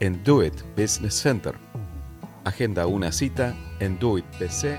[0.00, 1.54] en Do It Business Center.
[2.44, 4.78] Agenda una cita en Do It PC.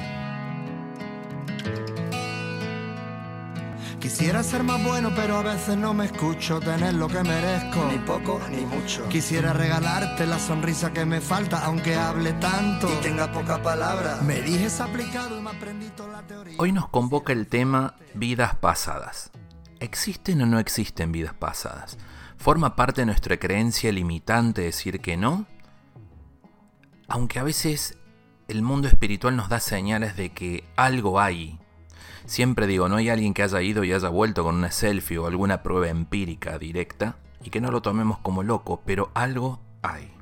[4.00, 7.90] Quisiera ser más bueno, pero a veces no me escucho tener lo que merezco.
[7.92, 9.08] Ni poco ni mucho.
[9.10, 12.88] Quisiera regalarte la sonrisa que me falta, aunque hable tanto.
[12.88, 14.20] Y tenga poca palabra.
[14.22, 16.56] Me dijes aplicado y me aprendí toda la teoría.
[16.60, 19.32] Hoy nos convoca el tema vidas pasadas.
[19.80, 21.98] ¿Existen o no existen vidas pasadas?
[22.38, 25.46] ¿Forma parte de nuestra creencia limitante decir que no?
[27.08, 27.98] Aunque a veces
[28.48, 31.60] el mundo espiritual nos da señales de que algo hay.
[32.26, 35.28] Siempre digo, no hay alguien que haya ido y haya vuelto con una selfie o
[35.28, 40.14] alguna prueba empírica directa y que no lo tomemos como loco, pero algo hay.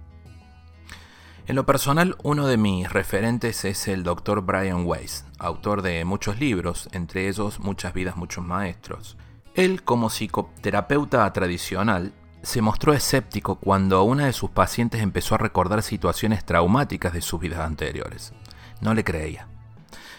[1.48, 4.42] En lo personal, uno de mis referentes es el Dr.
[4.42, 9.16] Brian Weiss, autor de muchos libros, entre ellos Muchas vidas, muchos maestros.
[9.56, 12.12] Él, como psicoterapeuta tradicional,
[12.42, 17.40] se mostró escéptico cuando una de sus pacientes empezó a recordar situaciones traumáticas de sus
[17.40, 18.34] vidas anteriores.
[18.82, 19.48] No le creía.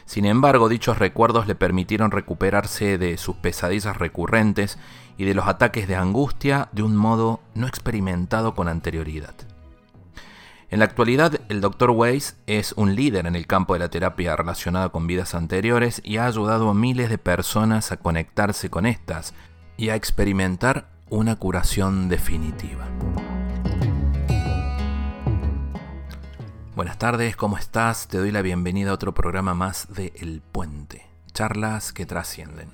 [0.07, 4.79] Sin embargo, dichos recuerdos le permitieron recuperarse de sus pesadillas recurrentes
[5.19, 9.35] y de los ataques de angustia de un modo no experimentado con anterioridad.
[10.69, 11.91] En la actualidad, el Dr.
[11.91, 16.17] Weiss es un líder en el campo de la terapia relacionada con vidas anteriores y
[16.17, 19.33] ha ayudado a miles de personas a conectarse con estas
[19.77, 22.85] y a experimentar una curación definitiva.
[26.75, 28.09] Buenas tardes, ¿cómo estás?
[28.09, 32.71] Te doy la bienvenida a otro programa más de El Puente, charlas que trascienden.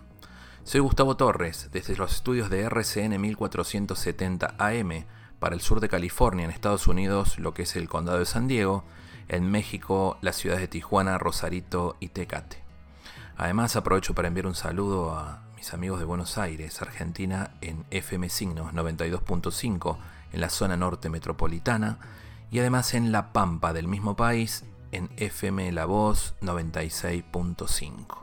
[0.65, 5.05] Soy Gustavo Torres, desde los estudios de RCN 1470 AM
[5.43, 8.47] para el sur de California, en Estados Unidos, lo que es el condado de San
[8.47, 8.85] Diego,
[9.27, 12.63] en México, las ciudades de Tijuana, Rosarito y Tecate.
[13.37, 18.29] Además, aprovecho para enviar un saludo a mis amigos de Buenos Aires, Argentina, en FM
[18.29, 19.99] Signos 92.5,
[20.33, 21.99] en la zona norte metropolitana,
[22.53, 28.19] y además en La Pampa del mismo país, en FM La Voz 96.5.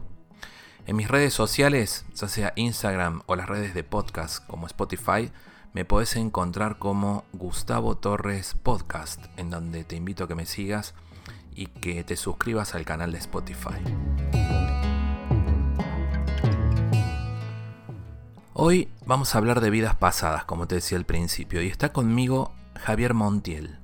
[0.88, 5.30] En mis redes sociales, ya sea Instagram o las redes de podcast como Spotify,
[5.74, 10.96] me podés encontrar como Gustavo Torres Podcast, en donde te invito a que me sigas
[11.54, 13.76] y que te suscribas al canal de Spotify.
[18.54, 22.52] Hoy vamos a hablar de vidas pasadas, como te decía al principio, y está conmigo
[22.76, 23.78] Javier Montiel.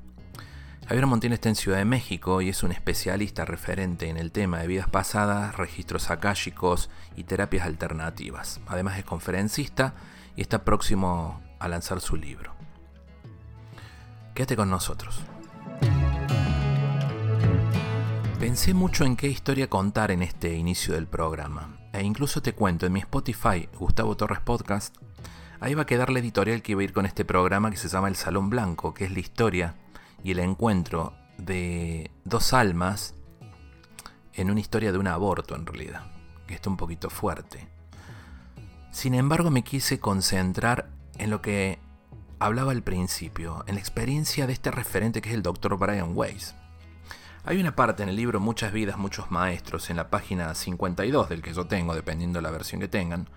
[0.87, 4.59] Javier Montiel está en Ciudad de México y es un especialista referente en el tema
[4.59, 8.59] de vidas pasadas, registros akáshicos y terapias alternativas.
[8.67, 9.95] Además es conferencista
[10.35, 12.53] y está próximo a lanzar su libro.
[14.33, 15.21] Quédate con nosotros.
[18.39, 21.77] Pensé mucho en qué historia contar en este inicio del programa.
[21.91, 24.95] E incluso te cuento, en mi Spotify, Gustavo Torres Podcast,
[25.59, 27.87] ahí va a quedar la editorial que iba a ir con este programa que se
[27.87, 29.75] llama El Salón Blanco, que es la historia
[30.23, 33.15] y el encuentro de dos almas
[34.33, 36.11] en una historia de un aborto en realidad,
[36.45, 37.67] que está un poquito fuerte.
[38.91, 41.79] Sin embargo, me quise concentrar en lo que
[42.39, 45.77] hablaba al principio, en la experiencia de este referente que es el Dr.
[45.77, 46.55] Brian Weiss.
[47.43, 51.41] Hay una parte en el libro Muchas vidas, muchos maestros, en la página 52 del
[51.41, 53.29] que yo tengo, dependiendo de la versión que tengan,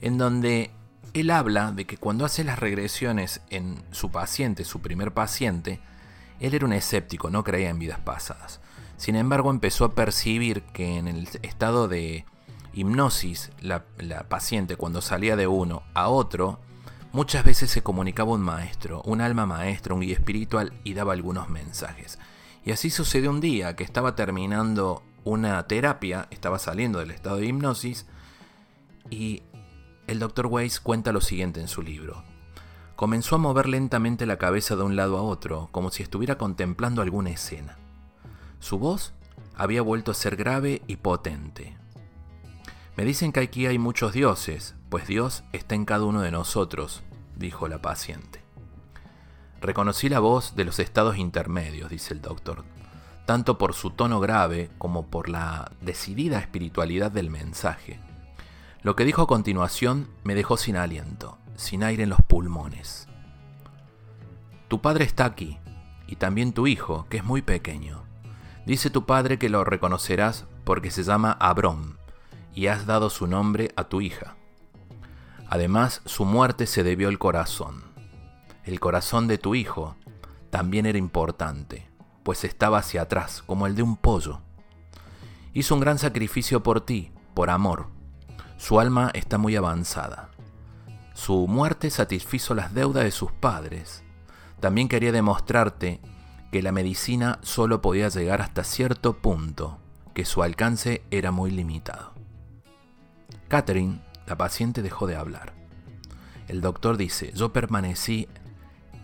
[0.00, 0.72] en donde
[1.14, 5.80] él habla de que cuando hace las regresiones en su paciente, su primer paciente,
[6.40, 8.60] él era un escéptico, no creía en vidas pasadas.
[8.96, 12.26] Sin embargo, empezó a percibir que en el estado de
[12.72, 16.58] hipnosis, la, la paciente cuando salía de uno a otro,
[17.12, 21.48] Muchas veces se comunicaba un maestro, un alma maestra, un guía espiritual y daba algunos
[21.48, 22.18] mensajes.
[22.64, 27.46] Y así sucedió un día que estaba terminando una terapia, estaba saliendo del estado de
[27.46, 28.06] hipnosis
[29.10, 29.42] y
[30.06, 30.46] el Dr.
[30.46, 32.22] Weiss cuenta lo siguiente en su libro.
[32.96, 37.02] Comenzó a mover lentamente la cabeza de un lado a otro, como si estuviera contemplando
[37.02, 37.76] alguna escena.
[38.58, 39.12] Su voz
[39.54, 41.76] había vuelto a ser grave y potente.
[42.96, 47.02] Me dicen que aquí hay muchos dioses, pues Dios está en cada uno de nosotros,
[47.36, 48.40] dijo la paciente.
[49.60, 52.64] Reconocí la voz de los estados intermedios, dice el doctor,
[53.26, 58.00] tanto por su tono grave como por la decidida espiritualidad del mensaje.
[58.80, 63.06] Lo que dijo a continuación me dejó sin aliento, sin aire en los pulmones.
[64.68, 65.58] Tu padre está aquí,
[66.06, 68.02] y también tu hijo, que es muy pequeño.
[68.64, 71.98] Dice tu padre que lo reconocerás porque se llama Abrón,
[72.54, 74.36] y has dado su nombre a tu hija.
[75.48, 77.84] Además, su muerte se debió al corazón.
[78.64, 79.96] El corazón de tu hijo
[80.50, 81.88] también era importante,
[82.22, 84.40] pues estaba hacia atrás, como el de un pollo.
[85.52, 87.86] Hizo un gran sacrificio por ti, por amor.
[88.56, 90.30] Su alma está muy avanzada.
[91.14, 94.02] Su muerte satisfizo las deudas de sus padres.
[94.60, 96.00] También quería demostrarte
[96.50, 99.78] que la medicina solo podía llegar hasta cierto punto,
[100.14, 102.14] que su alcance era muy limitado.
[103.48, 105.54] Catherine, la paciente, dejó de hablar.
[106.48, 108.28] El doctor dice, yo permanecí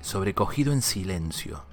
[0.01, 1.65] sobrecogido en silencio.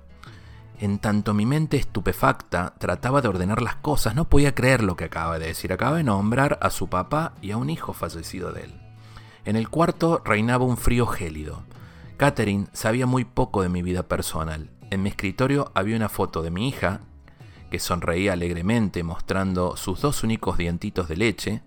[0.80, 5.06] En tanto mi mente estupefacta trataba de ordenar las cosas, no podía creer lo que
[5.06, 5.74] acaba de decir.
[5.74, 8.82] Acaba de nombrar a su papá y a un hijo fallecido de él.
[9.44, 11.64] En el cuarto reinaba un frío gélido.
[12.18, 14.70] Catherine sabía muy poco de mi vida personal.
[14.90, 17.02] En mi escritorio había una foto de mi hija,
[17.70, 21.62] que sonreía alegremente mostrando sus dos únicos dientitos de leche.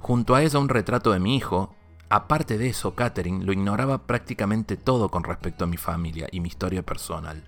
[0.00, 1.74] Junto a ella un retrato de mi hijo,
[2.10, 6.48] Aparte de eso, Catherine lo ignoraba prácticamente todo con respecto a mi familia y mi
[6.48, 7.44] historia personal.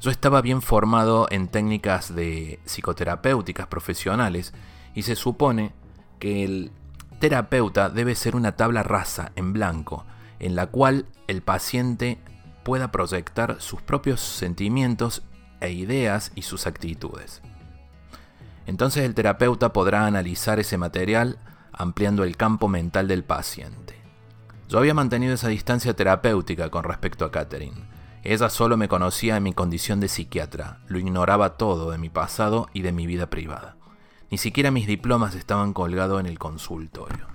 [0.00, 4.52] Yo estaba bien formado en técnicas de psicoterapéuticas profesionales
[4.94, 5.72] y se supone
[6.18, 6.72] que el
[7.20, 10.04] terapeuta debe ser una tabla rasa en blanco
[10.38, 12.18] en la cual el paciente
[12.62, 15.22] pueda proyectar sus propios sentimientos
[15.60, 17.42] e ideas y sus actitudes.
[18.66, 21.38] Entonces el terapeuta podrá analizar ese material
[21.72, 23.94] ampliando el campo mental del paciente.
[24.68, 27.88] Yo había mantenido esa distancia terapéutica con respecto a Catherine.
[28.24, 32.68] Ella solo me conocía en mi condición de psiquiatra, lo ignoraba todo de mi pasado
[32.72, 33.76] y de mi vida privada.
[34.30, 37.28] Ni siquiera mis diplomas estaban colgados en el consultorio.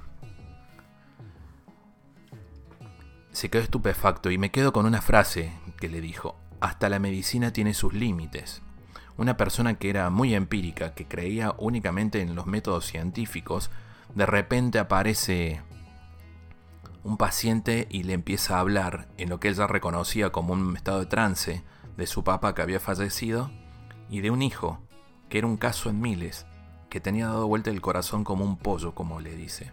[3.31, 7.53] Se quedó estupefacto y me quedo con una frase que le dijo, hasta la medicina
[7.53, 8.61] tiene sus límites.
[9.21, 13.69] Una persona que era muy empírica, que creía únicamente en los métodos científicos,
[14.15, 15.61] de repente aparece
[17.03, 20.75] un paciente y le empieza a hablar en lo que él ya reconocía como un
[20.75, 21.63] estado de trance
[21.97, 23.51] de su papá que había fallecido
[24.09, 24.79] y de un hijo,
[25.29, 26.47] que era un caso en miles,
[26.89, 29.71] que tenía dado vuelta el corazón como un pollo, como le dice.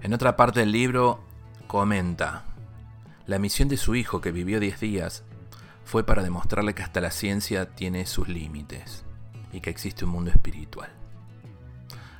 [0.00, 1.20] En otra parte del libro
[1.66, 2.44] comenta,
[3.26, 5.22] la misión de su hijo que vivió 10 días
[5.84, 9.04] fue para demostrarle que hasta la ciencia tiene sus límites
[9.52, 10.90] y que existe un mundo espiritual.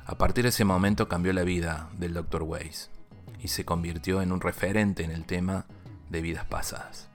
[0.05, 2.43] A partir de ese momento cambió la vida del Dr.
[2.43, 2.91] Weiss
[3.39, 5.65] y se convirtió en un referente en el tema
[6.09, 7.09] de vidas pasadas.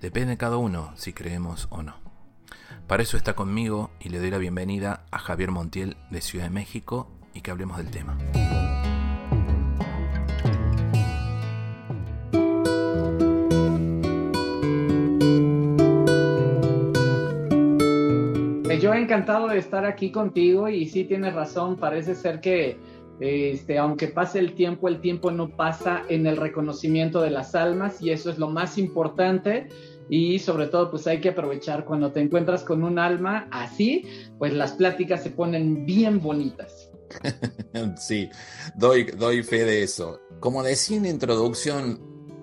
[0.00, 1.94] Depende de cada uno si creemos o no.
[2.86, 6.50] Para eso está conmigo y le doy la bienvenida a Javier Montiel de Ciudad de
[6.50, 8.16] México y que hablemos del tema.
[18.98, 22.78] Encantado de estar aquí contigo y sí tienes razón, parece ser que
[23.20, 28.02] este, aunque pase el tiempo, el tiempo no pasa en el reconocimiento de las almas
[28.02, 29.68] y eso es lo más importante
[30.08, 34.06] y sobre todo pues hay que aprovechar cuando te encuentras con un alma así,
[34.38, 36.90] pues las pláticas se ponen bien bonitas.
[37.96, 38.28] sí,
[38.74, 40.20] doy, doy fe de eso.
[40.40, 42.00] Como decía en introducción,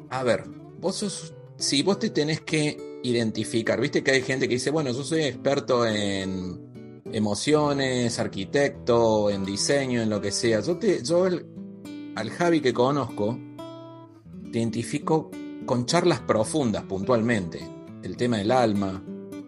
[0.09, 0.45] a ver,
[0.79, 3.79] vos sos, si vos te tenés que identificar.
[3.79, 10.01] Viste que hay gente que dice, bueno, yo soy experto en emociones, arquitecto, en diseño,
[10.01, 10.61] en lo que sea.
[10.61, 13.37] Yo, te, yo al Javi que conozco,
[14.51, 15.31] te identifico
[15.65, 17.59] con charlas profundas puntualmente.
[18.03, 19.03] El tema del alma,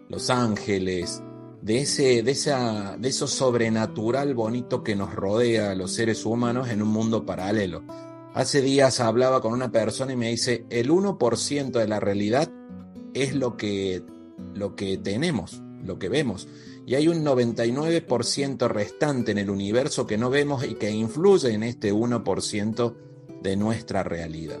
[0.08, 1.22] los ángeles,
[1.60, 6.68] de, ese, de, esa, de eso sobrenatural bonito que nos rodea a los seres humanos
[6.68, 7.82] en un mundo paralelo.
[8.34, 12.50] Hace días hablaba con una persona y me dice, el 1% de la realidad
[13.14, 14.02] es lo que,
[14.54, 16.48] lo que tenemos, lo que vemos.
[16.86, 21.62] Y hay un 99% restante en el universo que no vemos y que influye en
[21.62, 22.94] este 1%
[23.42, 24.60] de nuestra realidad.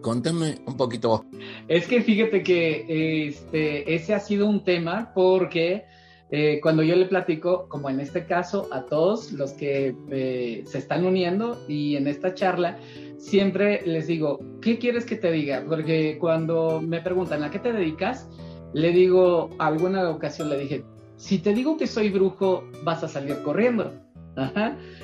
[0.00, 1.20] Contame un poquito vos.
[1.68, 5.84] Es que fíjate que este, ese ha sido un tema porque
[6.32, 10.78] eh, cuando yo le platico, como en este caso, a todos los que eh, se
[10.78, 12.78] están uniendo y en esta charla,
[13.16, 15.64] siempre les digo, ¿qué quieres que te diga?
[15.68, 18.28] Porque cuando me preguntan a qué te dedicas,
[18.72, 20.84] le digo, alguna ocasión le dije,
[21.16, 23.92] si te digo que soy brujo, vas a salir corriendo.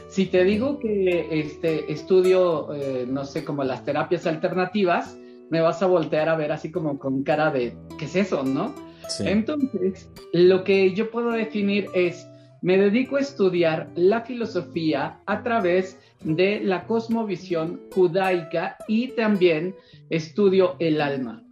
[0.08, 5.18] Si te digo que este, estudio, eh, no sé, como las terapias alternativas,
[5.50, 8.74] me vas a voltear a ver así como con cara de, ¿qué es eso, no?
[9.20, 12.26] Entonces, lo que yo puedo definir es,
[12.62, 19.74] me dedico a estudiar la filosofía a través de la cosmovisión judaica y también
[20.10, 21.42] estudio el alma.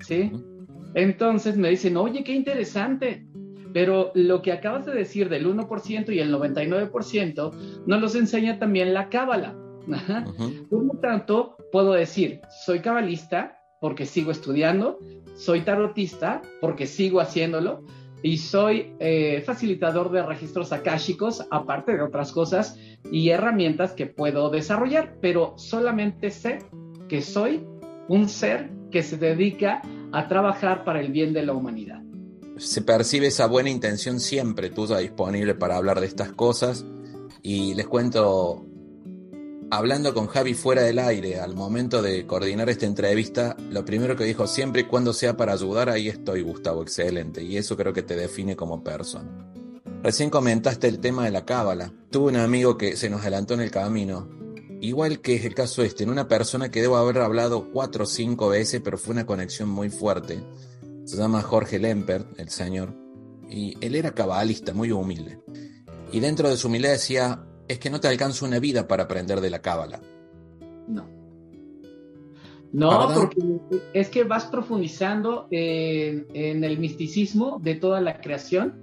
[0.00, 0.32] ¿Sí?
[0.94, 3.26] Entonces me dicen, oye, qué interesante,
[3.72, 8.94] pero lo que acabas de decir del 1% y el 99% nos los enseña también
[8.94, 9.56] la cábala.
[10.70, 14.98] Por lo tanto, puedo decir, soy cabalista porque sigo estudiando,
[15.34, 17.82] soy tarotista porque sigo haciéndolo
[18.22, 22.78] y soy eh, facilitador de registros akáshicos, aparte de otras cosas
[23.10, 26.60] y herramientas que puedo desarrollar, pero solamente sé
[27.08, 27.66] que soy
[28.08, 32.00] un ser que se dedica a trabajar para el bien de la humanidad.
[32.58, 36.84] Se percibe esa buena intención siempre tuya disponible para hablar de estas cosas.
[37.42, 38.66] Y les cuento
[39.72, 44.24] hablando con Javi fuera del aire, al momento de coordinar esta entrevista, lo primero que
[44.24, 47.42] dijo, siempre y cuando sea para ayudar, ahí estoy, Gustavo, excelente.
[47.42, 49.30] Y eso creo que te define como persona.
[50.02, 51.90] Recién comentaste el tema de la cábala.
[52.10, 54.28] Tuve un amigo que se nos adelantó en el camino.
[54.82, 58.06] Igual que es el caso este, en una persona que debo haber hablado cuatro o
[58.06, 60.44] cinco veces, pero fue una conexión muy fuerte.
[61.06, 62.94] Se llama Jorge Lempert, el señor.
[63.48, 65.40] Y él era cabalista, muy humilde.
[66.12, 69.40] Y dentro de su humildad decía, es que no te alcanza una vida para aprender
[69.40, 70.00] de la cábala.
[70.86, 71.08] No.
[72.72, 73.38] No, porque
[73.92, 78.74] es que vas profundizando en, el misticismo de toda la creación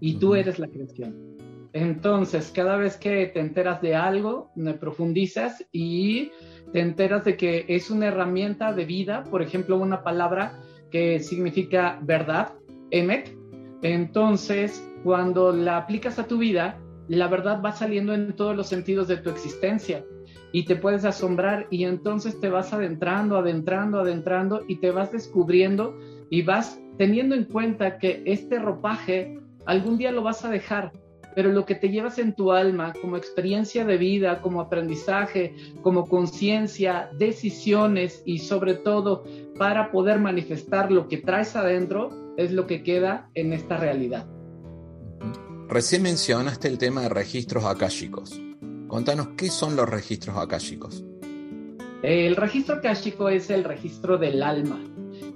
[0.00, 1.36] y tú eres la creación.
[1.72, 6.30] Entonces, cada vez que te enteras de algo, me profundizas y
[6.72, 10.60] te enteras de que es una herramienta de vida, por ejemplo, una palabra
[10.90, 12.52] que significa verdad,
[12.90, 13.36] emet.
[13.82, 19.08] Entonces, cuando la aplicas a tu vida, la verdad va saliendo en todos los sentidos
[19.08, 20.04] de tu existencia
[20.52, 25.96] y te puedes asombrar y entonces te vas adentrando, adentrando, adentrando y te vas descubriendo
[26.30, 30.92] y vas teniendo en cuenta que este ropaje algún día lo vas a dejar,
[31.34, 36.06] pero lo que te llevas en tu alma como experiencia de vida, como aprendizaje, como
[36.06, 39.24] conciencia, decisiones y sobre todo
[39.58, 44.26] para poder manifestar lo que traes adentro es lo que queda en esta realidad.
[45.68, 48.40] Recién mencionaste el tema de registros akáshicos.
[48.86, 51.04] Contanos qué son los registros akáshicos.
[52.02, 54.80] El registro akáshico es el registro del alma.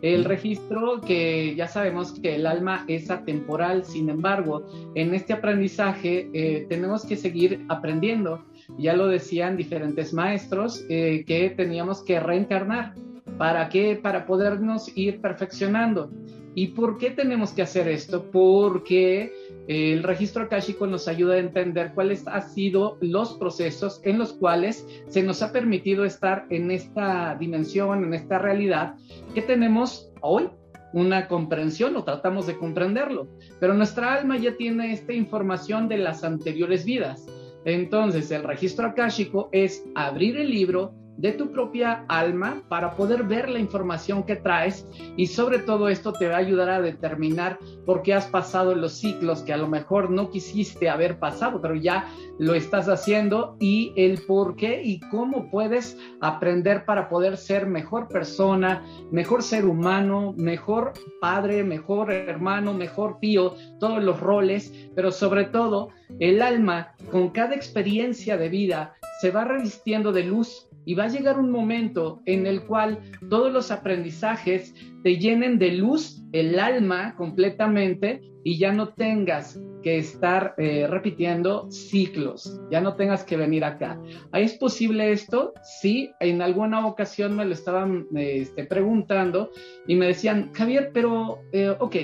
[0.03, 6.31] El registro que ya sabemos que el alma es atemporal, sin embargo, en este aprendizaje
[6.33, 8.45] eh, tenemos que seguir aprendiendo.
[8.79, 12.95] Ya lo decían diferentes maestros eh, que teníamos que reencarnar.
[13.37, 13.99] ¿Para qué?
[14.01, 16.11] Para podernos ir perfeccionando.
[16.55, 18.31] ¿Y por qué tenemos que hacer esto?
[18.31, 19.33] Porque
[19.69, 24.87] el registro akáshico nos ayuda a entender cuáles han sido los procesos en los cuales
[25.09, 28.97] se nos ha permitido estar en esta dimensión, en esta realidad
[29.35, 30.49] que tenemos hoy
[30.93, 33.29] una comprensión o tratamos de comprenderlo,
[33.61, 37.27] pero nuestra alma ya tiene esta información de las anteriores vidas.
[37.65, 43.49] Entonces, el registro akáshico es abrir el libro, de tu propia alma para poder ver
[43.51, 44.87] la información que traes
[45.17, 48.93] y sobre todo esto te va a ayudar a determinar por qué has pasado los
[48.93, 52.09] ciclos que a lo mejor no quisiste haber pasado, pero ya
[52.39, 58.09] lo estás haciendo y el por qué y cómo puedes aprender para poder ser mejor
[58.09, 65.45] persona, mejor ser humano, mejor padre, mejor hermano, mejor tío, todos los roles, pero sobre
[65.45, 71.05] todo el alma con cada experiencia de vida se va revistiendo de luz y va
[71.05, 76.59] a llegar un momento en el cual todos los aprendizajes te llenen de luz el
[76.59, 83.37] alma completamente y ya no tengas que estar eh, repitiendo ciclos, ya no tengas que
[83.37, 84.01] venir acá.
[84.33, 85.55] ¿Es posible esto?
[85.63, 89.51] Sí, en alguna ocasión me lo estaban este, preguntando
[89.87, 91.97] y me decían, Javier, pero, eh, ok,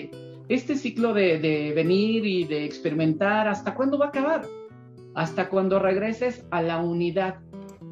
[0.48, 4.42] este ciclo de, de venir y de experimentar, ¿hasta cuándo va a acabar?
[5.14, 7.36] Hasta cuando regreses a la unidad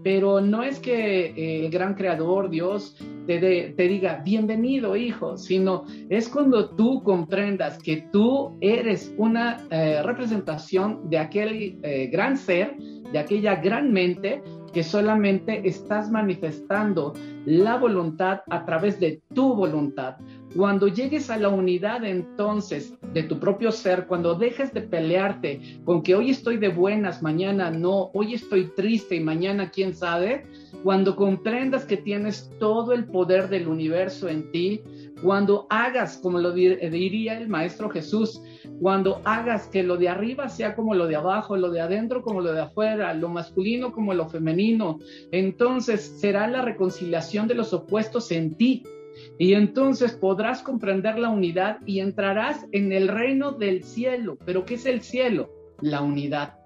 [0.04, 2.94] pero no es que eh, el gran creador, Dios,
[3.26, 11.08] te, diga, bienvenido hijo, sino es cuando tú comprendas que tú eres una eh, representación
[11.08, 14.42] de aquel eh, gran ser, de aquella gran mente
[14.74, 17.14] que solamente estás manifestando
[17.46, 20.16] la voluntad a través de tu voluntad.
[20.56, 26.02] Cuando llegues a la unidad entonces de tu propio ser, cuando dejes de pelearte con
[26.02, 30.46] que hoy estoy de buenas, mañana no, hoy estoy triste y mañana quién sabe,
[30.84, 34.82] cuando comprendas que tienes todo el poder del universo en ti,
[35.22, 38.42] Cuando hagas, como lo diría el Maestro Jesús,
[38.80, 42.42] cuando hagas que lo de arriba sea como lo de abajo, lo de adentro como
[42.42, 44.98] lo de afuera, lo masculino como lo femenino,
[45.32, 48.82] entonces será la reconciliación de los opuestos en ti.
[49.38, 54.38] Y entonces podrás comprender la unidad y entrarás en el reino del cielo.
[54.44, 55.50] ¿Pero qué es el cielo?
[55.80, 56.58] La unidad.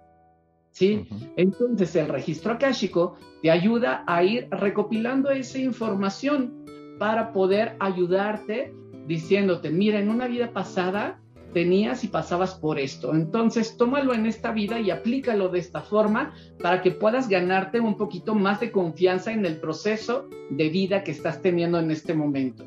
[0.70, 1.08] ¿Sí?
[1.36, 6.64] Entonces el registro akáshico te ayuda a ir recopilando esa información
[6.98, 8.72] para poder ayudarte
[9.06, 11.20] diciéndote, mira, en una vida pasada
[11.52, 13.14] tenías y pasabas por esto.
[13.14, 17.96] Entonces, tómalo en esta vida y aplícalo de esta forma para que puedas ganarte un
[17.96, 22.64] poquito más de confianza en el proceso de vida que estás teniendo en este momento.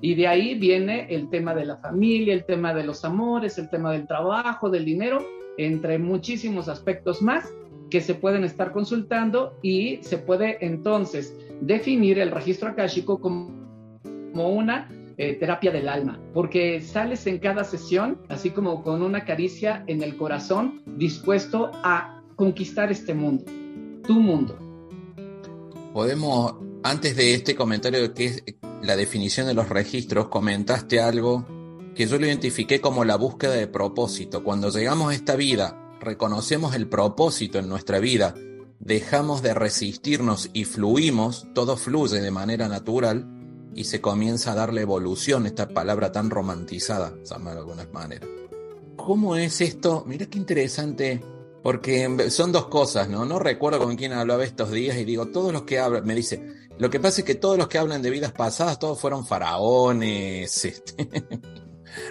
[0.00, 3.70] Y de ahí viene el tema de la familia, el tema de los amores, el
[3.70, 5.24] tema del trabajo, del dinero,
[5.58, 7.52] entre muchísimos aspectos más
[7.90, 13.52] que se pueden estar consultando y se puede entonces definir el registro akáshico como
[14.34, 19.84] una eh, terapia del alma, porque sales en cada sesión, así como con una caricia
[19.86, 23.44] en el corazón, dispuesto a conquistar este mundo,
[24.06, 24.58] tu mundo.
[25.92, 28.44] Podemos, antes de este comentario de que es
[28.82, 31.46] la definición de los registros, comentaste algo
[31.94, 34.42] que yo lo identifiqué como la búsqueda de propósito.
[34.42, 38.34] Cuando llegamos a esta vida, reconocemos el propósito en nuestra vida,
[38.80, 43.26] dejamos de resistirnos y fluimos, todo fluye de manera natural,
[43.74, 48.26] y se comienza a darle evolución, esta palabra tan romantizada, de alguna manera.
[48.96, 50.04] ¿Cómo es esto?
[50.06, 51.22] Mira qué interesante,
[51.62, 53.24] porque son dos cosas, ¿no?
[53.24, 56.42] No recuerdo con quién hablaba estos días y digo, todos los que hablan, me dice,
[56.78, 60.64] lo que pasa es que todos los que hablan de vidas pasadas, todos fueron faraones,
[60.64, 61.06] este,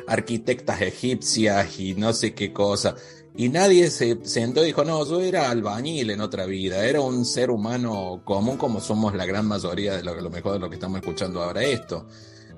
[0.07, 2.95] arquitectas egipcias y no sé qué cosa.
[3.41, 7.25] Y nadie se sentó y dijo, no, yo era albañil en otra vida, era un
[7.25, 10.75] ser humano común como somos la gran mayoría de lo, lo mejor de lo que
[10.75, 12.05] estamos escuchando ahora esto.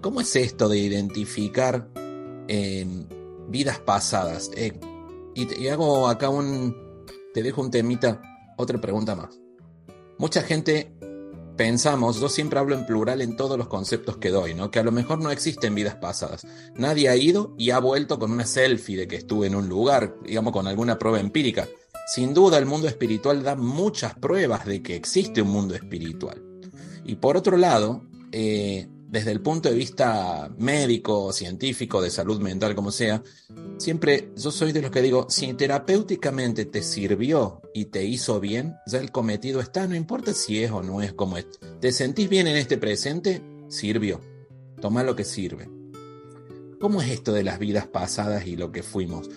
[0.01, 1.87] ¿Cómo es esto de identificar
[3.47, 4.51] vidas pasadas?
[4.57, 4.77] Eh,
[5.33, 6.75] y, y hago acá un,
[7.33, 8.21] te dejo un temita,
[8.57, 9.39] otra pregunta más.
[10.17, 10.92] Mucha gente
[11.55, 14.71] pensamos, yo siempre hablo en plural en todos los conceptos que doy, ¿no?
[14.71, 16.45] Que a lo mejor no existen vidas pasadas.
[16.75, 20.15] Nadie ha ido y ha vuelto con una selfie de que estuve en un lugar,
[20.23, 21.67] digamos, con alguna prueba empírica.
[22.07, 26.41] Sin duda, el mundo espiritual da muchas pruebas de que existe un mundo espiritual.
[27.05, 32.73] Y por otro lado, eh, desde el punto de vista médico, científico, de salud mental,
[32.73, 33.21] como sea,
[33.77, 38.73] siempre yo soy de los que digo, si terapéuticamente te sirvió y te hizo bien,
[38.87, 41.45] ya el cometido está, no importa si es o no es como es.
[41.79, 43.43] ¿Te sentís bien en este presente?
[43.67, 44.19] Sirvió.
[44.81, 45.69] Toma lo que sirve.
[46.79, 49.29] ¿Cómo es esto de las vidas pasadas y lo que fuimos?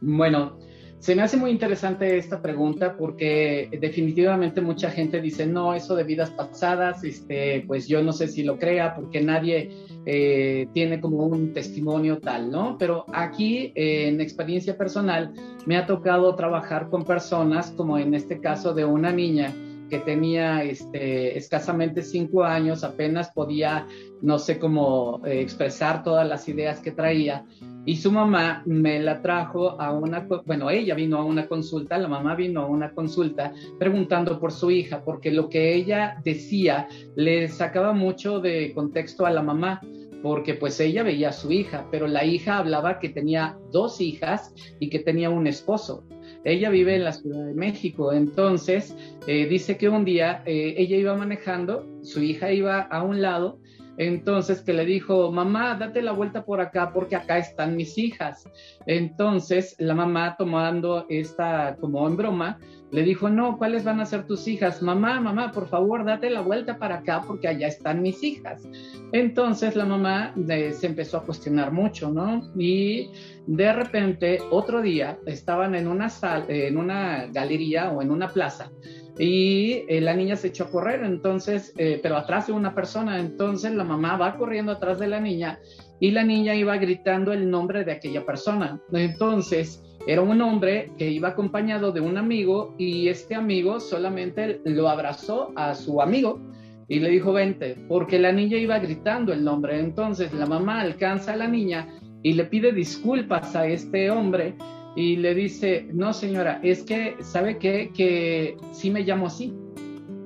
[0.00, 0.58] Bueno,
[1.00, 6.04] se me hace muy interesante esta pregunta porque definitivamente mucha gente dice, no, eso de
[6.04, 9.70] vidas pasadas, este, pues yo no sé si lo crea porque nadie
[10.06, 12.76] eh, tiene como un testimonio tal, ¿no?
[12.78, 15.32] Pero aquí, en experiencia personal,
[15.66, 19.54] me ha tocado trabajar con personas, como en este caso de una niña
[19.88, 23.86] que tenía este, escasamente cinco años, apenas podía,
[24.20, 27.44] no sé cómo eh, expresar todas las ideas que traía
[27.88, 32.06] y su mamá me la trajo a una, bueno, ella vino a una consulta, la
[32.06, 37.48] mamá vino a una consulta preguntando por su hija, porque lo que ella decía le
[37.48, 39.80] sacaba mucho de contexto a la mamá,
[40.22, 44.52] porque pues ella veía a su hija, pero la hija hablaba que tenía dos hijas
[44.78, 46.04] y que tenía un esposo.
[46.44, 48.94] Ella vive en la Ciudad de México, entonces
[49.26, 53.60] eh, dice que un día eh, ella iba manejando, su hija iba a un lado
[53.98, 58.48] entonces que le dijo, mamá, date la vuelta por acá porque acá están mis hijas.
[58.86, 62.58] Entonces la mamá tomando esta como en broma,
[62.90, 64.82] le dijo, no, ¿cuáles van a ser tus hijas?
[64.82, 68.66] Mamá, mamá, por favor, date la vuelta para acá porque allá están mis hijas.
[69.12, 72.50] Entonces la mamá eh, se empezó a cuestionar mucho, ¿no?
[72.56, 73.10] Y
[73.46, 78.70] de repente, otro día, estaban en una, sal, en una galería o en una plaza
[79.18, 83.18] y eh, la niña se echó a correr, entonces, eh, pero atrás de una persona,
[83.18, 85.58] entonces la mamá va corriendo atrás de la niña
[85.98, 88.80] y la niña iba gritando el nombre de aquella persona.
[88.92, 94.88] Entonces, era un hombre que iba acompañado de un amigo y este amigo solamente lo
[94.88, 96.40] abrazó a su amigo
[96.86, 99.78] y le dijo, vente, porque la niña iba gritando el nombre.
[99.78, 101.88] Entonces la mamá alcanza a la niña
[102.22, 104.54] y le pide disculpas a este hombre
[104.98, 107.92] y le dice, no señora, es que, ¿sabe qué?
[107.94, 109.54] Que sí me llamo así.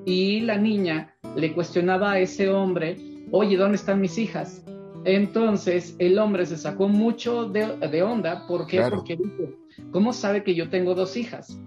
[0.07, 2.97] Y la niña le cuestionaba a ese hombre,
[3.33, 4.65] oye, ¿dónde están mis hijas?
[5.05, 8.81] Entonces el hombre se sacó mucho de, onda, ¿por qué?
[8.89, 9.53] Porque dijo,
[9.91, 11.61] ¿cómo sabe que yo tengo dos hijas?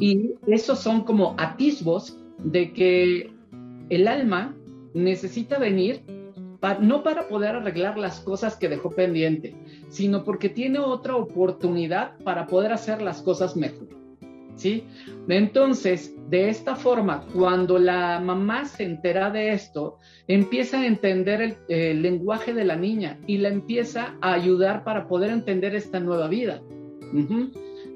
[0.00, 3.32] Y esos son como atisbos de que
[3.90, 4.56] el alma
[4.92, 6.02] necesita venir
[6.80, 9.54] no para poder arreglar las cosas que dejó pendiente,
[9.88, 13.88] sino porque tiene otra oportunidad para poder hacer las cosas mejor.
[14.56, 14.84] ¿Sí?
[15.28, 19.96] Entonces, de esta forma, cuando la mamá se entera de esto,
[20.28, 25.30] empieza a entender el, lenguaje de la niña y la empieza a ayudar para poder
[25.30, 26.60] entender esta nueva vida.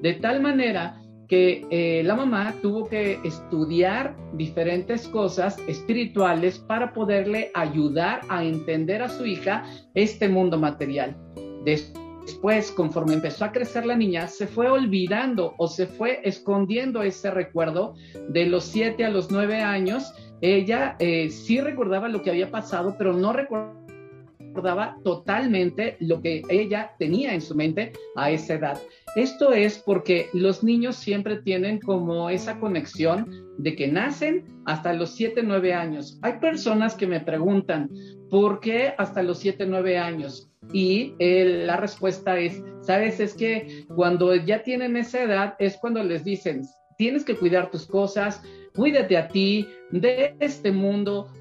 [0.01, 7.51] De tal manera que eh, la mamá tuvo que estudiar diferentes cosas espirituales para poderle
[7.53, 11.15] ayudar a entender a su hija este mundo material.
[11.65, 17.31] Después, conforme empezó a crecer la niña, se fue olvidando o se fue escondiendo ese
[17.31, 17.95] recuerdo
[18.29, 20.13] de los siete a los nueve años.
[20.41, 26.93] Ella eh, sí recordaba lo que había pasado, pero no recordaba totalmente lo que ella
[26.97, 28.79] tenía en su mente a esa edad.
[29.15, 35.11] Esto es porque los niños siempre tienen como esa conexión de que nacen hasta los
[35.15, 36.19] 7, 9 años.
[36.21, 37.89] Hay personas que me preguntan,
[38.29, 40.51] ¿por qué hasta los 7, 9 años?
[40.73, 46.25] Y la respuesta es, sabes, es que cuando ya tienen esa edad es cuando les
[46.25, 46.63] dicen,
[46.97, 48.41] tienes que cuidar tus cosas,
[48.75, 51.31] cuídate a ti, de este mundo,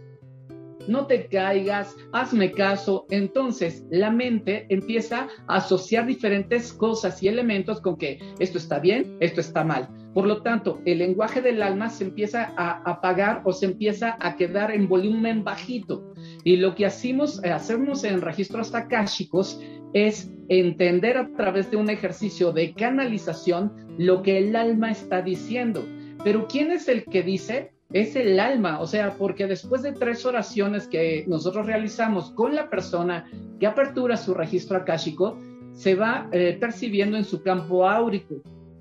[0.88, 3.06] no te caigas, hazme caso.
[3.10, 9.16] Entonces la mente empieza a asociar diferentes cosas y elementos con que esto está bien,
[9.20, 9.88] esto está mal.
[10.14, 14.36] Por lo tanto, el lenguaje del alma se empieza a apagar o se empieza a
[14.36, 16.14] quedar en volumen bajito.
[16.44, 19.60] Y lo que hacemos, eh, hacemos en registros akáshicos
[19.92, 25.84] es entender a través de un ejercicio de canalización lo que el alma está diciendo.
[26.22, 27.73] Pero ¿quién es el que dice?
[27.94, 32.68] Es el alma, o sea, porque después de tres oraciones que nosotros realizamos con la
[32.68, 33.30] persona
[33.60, 35.38] que apertura su registro akáshico,
[35.72, 38.34] se va eh, percibiendo en su campo áurico.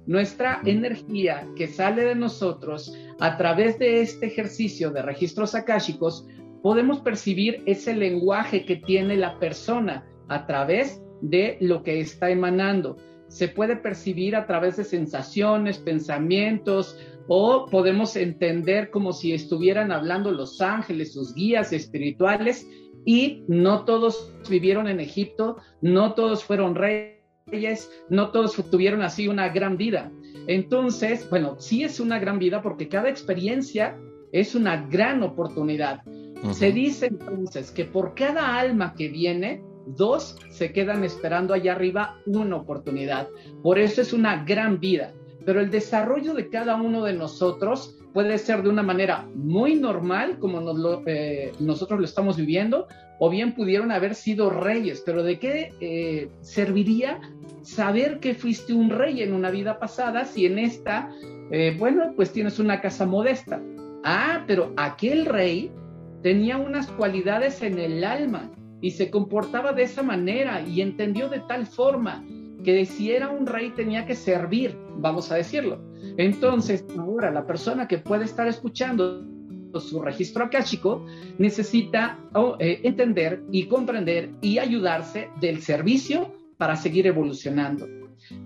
[0.07, 6.27] Nuestra energía que sale de nosotros a través de este ejercicio de registros akáshicos,
[6.63, 12.97] podemos percibir ese lenguaje que tiene la persona a través de lo que está emanando.
[13.27, 20.31] Se puede percibir a través de sensaciones, pensamientos, o podemos entender como si estuvieran hablando
[20.31, 22.67] los ángeles, sus guías espirituales,
[23.05, 29.49] y no todos vivieron en Egipto, no todos fueron reyes, no todos tuvieron así una
[29.49, 30.11] gran vida.
[30.47, 33.97] Entonces, bueno, sí es una gran vida porque cada experiencia
[34.31, 36.01] es una gran oportunidad.
[36.51, 42.17] Se dice entonces que por cada alma que viene, dos se quedan esperando allá arriba
[42.25, 43.29] una oportunidad.
[43.61, 45.13] Por eso es una gran vida
[45.45, 50.37] pero el desarrollo de cada uno de nosotros puede ser de una manera muy normal,
[50.39, 50.61] como
[51.05, 52.87] eh, nosotros lo estamos viviendo,
[53.19, 57.19] o bien pudieron haber sido reyes, pero ¿de qué eh, serviría
[57.61, 61.09] saber que fuiste un rey en una vida pasada si en esta,
[61.51, 63.61] eh, bueno, pues tienes una casa modesta?
[64.03, 65.71] Ah, pero aquel rey
[66.21, 68.51] tenía unas cualidades en el alma
[68.81, 72.23] y se comportaba de esa manera y entendió de tal forma
[72.63, 75.81] que si era un rey tenía que servir, vamos a decirlo.
[76.17, 79.23] Entonces, ahora la persona que puede estar escuchando
[79.79, 81.05] su registro akáshico
[81.37, 87.87] necesita oh, eh, entender y comprender y ayudarse del servicio para seguir evolucionando.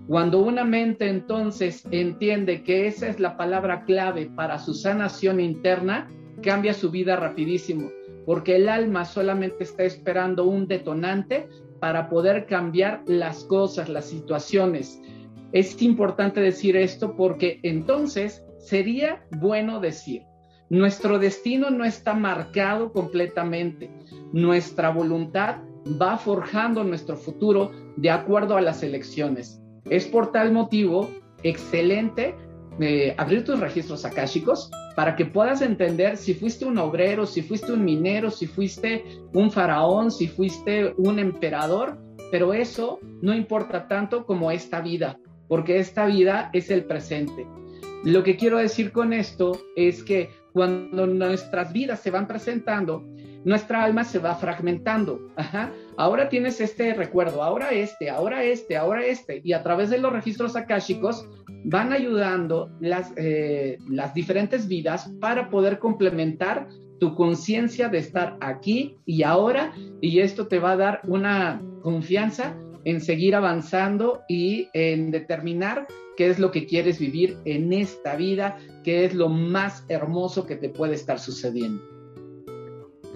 [0.06, 6.10] Cuando una mente entonces entiende que esa es la palabra clave para su sanación interna,
[6.42, 7.90] cambia su vida rapidísimo,
[8.26, 11.48] porque el alma solamente está esperando un detonante
[11.80, 15.00] para poder cambiar las cosas, las situaciones.
[15.52, 20.22] Es importante decir esto porque entonces sería bueno decir,
[20.68, 23.90] nuestro destino no está marcado completamente,
[24.32, 25.58] nuestra voluntad
[26.00, 29.62] va forjando nuestro futuro de acuerdo a las elecciones.
[29.88, 31.08] Es por tal motivo
[31.42, 32.34] excelente
[33.16, 37.84] abrir tus registros akáshicos para que puedas entender si fuiste un obrero, si fuiste un
[37.84, 41.98] minero, si fuiste un faraón, si fuiste un emperador,
[42.30, 47.46] pero eso no importa tanto como esta vida, porque esta vida es el presente.
[48.04, 53.04] Lo que quiero decir con esto es que cuando nuestras vidas se van presentando,
[53.44, 55.30] nuestra alma se va fragmentando.
[55.98, 59.40] Ahora tienes este recuerdo, ahora este, ahora este, ahora este.
[59.42, 61.28] Y a través de los registros akáshicos
[61.64, 66.68] van ayudando las, eh, las diferentes vidas para poder complementar
[67.00, 69.72] tu conciencia de estar aquí y ahora.
[70.00, 76.30] Y esto te va a dar una confianza en seguir avanzando y en determinar qué
[76.30, 80.68] es lo que quieres vivir en esta vida, qué es lo más hermoso que te
[80.68, 81.82] puede estar sucediendo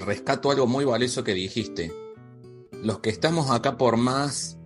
[0.04, 1.92] rescato algo muy valioso que dijiste.
[2.82, 4.58] Los que estamos acá por más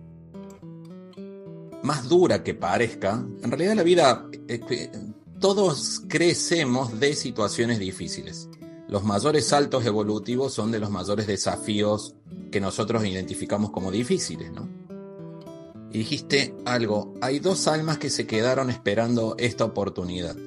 [1.83, 4.29] más dura que parezca, en realidad la vida
[5.39, 8.49] todos crecemos de situaciones difíciles.
[8.89, 12.15] los mayores saltos evolutivos son de los mayores desafíos
[12.51, 14.67] que nosotros identificamos como difíciles, ¿no?
[15.91, 20.37] Y dijiste algo, hay dos almas que se quedaron esperando esta oportunidad.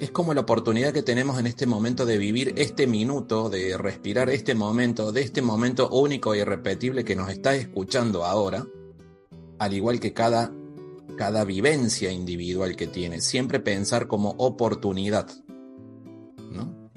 [0.00, 4.30] Es como la oportunidad que tenemos en este momento de vivir este minuto, de respirar
[4.30, 8.66] este momento, de este momento único e irrepetible que nos está escuchando ahora,
[9.58, 10.54] al igual que cada,
[11.18, 15.28] cada vivencia individual que tiene, siempre pensar como oportunidad.
[16.50, 16.90] ¿no?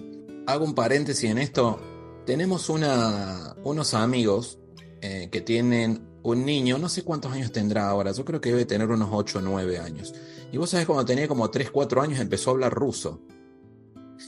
[0.47, 1.81] Hago un paréntesis en esto.
[2.25, 4.59] Tenemos una, unos amigos
[5.01, 8.63] eh, que tienen un niño, no sé cuántos años tendrá ahora, yo creo que debe
[8.63, 10.13] tener unos 8 o 9 años.
[10.53, 13.21] Y vos sabés, cuando tenía como 3, 4 años empezó a hablar ruso.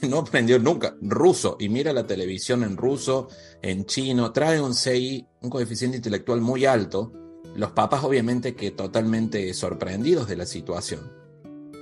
[0.02, 3.28] No aprendió nunca ruso y mira la televisión en ruso,
[3.62, 7.12] en chino, trae un CI, un coeficiente intelectual muy alto
[7.56, 11.10] los papás obviamente que totalmente sorprendidos de la situación.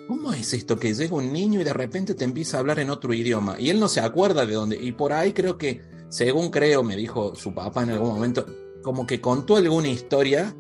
[0.07, 2.91] ¿Cómo es esto que llega un niño y de repente te empieza a hablar en
[2.91, 3.57] otro idioma?
[3.59, 4.77] Y él no se acuerda de dónde.
[4.77, 5.81] Y por ahí creo que,
[6.11, 8.47] según creo, me dijo su papá en algún momento,
[8.83, 10.55] como que contó alguna historia,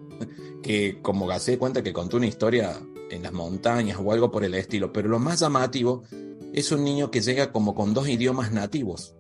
[0.62, 4.54] que como se cuenta que contó una historia en las montañas o algo por el
[4.54, 4.92] estilo.
[4.92, 6.04] Pero lo más llamativo
[6.52, 9.14] es un niño que llega como con dos idiomas nativos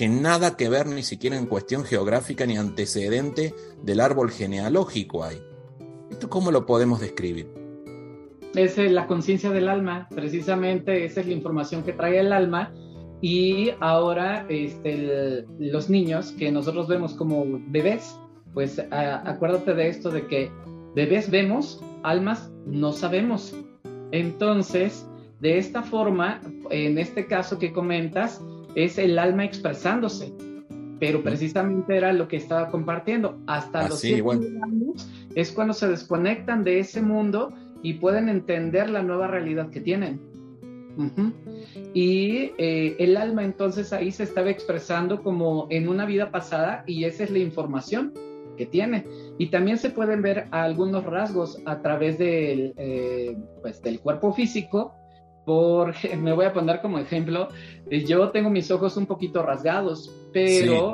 [0.00, 5.36] que nada que ver ni siquiera en cuestión geográfica ni antecedente del árbol genealógico hay.
[6.10, 7.52] ¿Esto cómo lo podemos describir?
[8.54, 12.72] Es la conciencia del alma, precisamente esa es la información que trae el alma
[13.20, 18.18] y ahora este, los niños que nosotros vemos como bebés,
[18.54, 20.50] pues acuérdate de esto de que
[20.94, 23.54] bebés vemos, almas no sabemos.
[24.12, 25.06] Entonces,
[25.40, 28.40] de esta forma, en este caso que comentas,
[28.74, 30.32] es el alma expresándose.
[30.98, 33.38] Pero precisamente era lo que estaba compartiendo.
[33.46, 34.22] Hasta los siete
[34.62, 39.80] años es cuando se desconectan de ese mundo y pueden entender la nueva realidad que
[39.80, 40.20] tienen.
[41.94, 47.04] Y eh, el alma entonces ahí se estaba expresando como en una vida pasada y
[47.04, 48.12] esa es la información
[48.60, 49.06] que tiene.
[49.38, 54.92] Y también se pueden ver algunos rasgos a través del, eh, pues, del cuerpo físico
[55.46, 57.48] porque me voy a poner como ejemplo,
[57.90, 60.92] eh, yo tengo mis ojos un poquito rasgados, pero,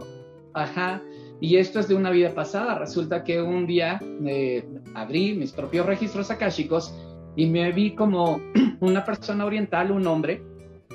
[0.54, 1.02] ajá,
[1.40, 2.78] y esto es de una vida pasada.
[2.78, 6.94] Resulta que un día eh, abrí mis propios registros akáshicos
[7.34, 8.40] y me vi como
[8.80, 10.40] una persona oriental, un hombre,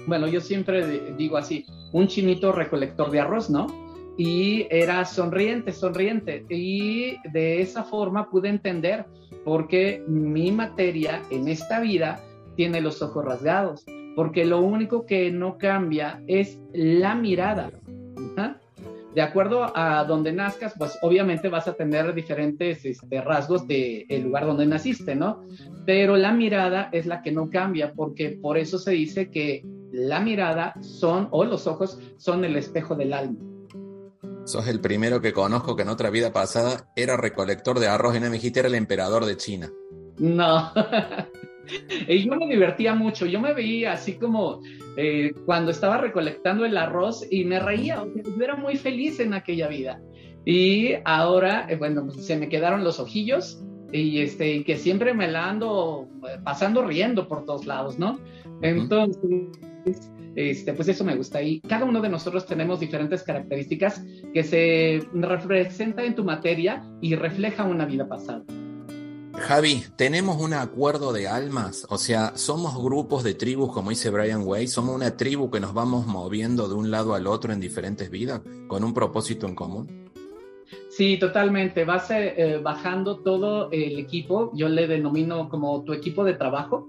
[0.08, 3.68] bueno, yo siempre digo así, un chinito recolector de arroz, ¿no?
[4.24, 6.46] Y era sonriente, sonriente.
[6.48, 9.08] Y de esa forma pude entender
[9.44, 12.24] por qué mi materia en esta vida
[12.56, 13.84] tiene los ojos rasgados,
[14.16, 17.72] porque lo único que no cambia es la mirada.
[19.16, 24.22] De acuerdo a donde nazcas, pues obviamente vas a tener diferentes este, rasgos del el
[24.22, 25.44] lugar donde naciste, ¿no?
[25.88, 30.20] Pero la mirada es la que no cambia, porque por eso se dice que la
[30.20, 33.51] mirada son, o los ojos, son el espejo del alma.
[34.46, 38.20] Sos el primero que conozco que en otra vida pasada era recolector de arroz y
[38.20, 39.70] no me dijiste era el emperador de China.
[40.18, 40.72] No.
[42.08, 44.62] y yo me divertía mucho, yo me veía así como
[44.98, 49.68] eh, cuando estaba recolectando el arroz y me reía, yo era muy feliz en aquella
[49.68, 50.02] vida.
[50.46, 55.30] Y ahora, eh, bueno, pues, se me quedaron los ojillos y este, que siempre me
[55.30, 58.20] la ando eh, pasando riendo por todos lados, ¿no?
[58.62, 61.42] Entonces, este, pues eso me gusta.
[61.42, 67.16] Y cada uno de nosotros tenemos diferentes características que se representan en tu materia y
[67.16, 68.44] refleja una vida pasada.
[69.34, 71.88] Javi, ¿tenemos un acuerdo de almas?
[71.90, 74.68] O sea, ¿somos grupos de tribus, como dice Brian Way?
[74.68, 78.42] ¿Somos una tribu que nos vamos moviendo de un lado al otro en diferentes vidas
[78.68, 80.12] con un propósito en común?
[80.90, 81.86] Sí, totalmente.
[81.86, 84.52] Vas eh, bajando todo el equipo.
[84.54, 86.88] Yo le denomino como tu equipo de trabajo.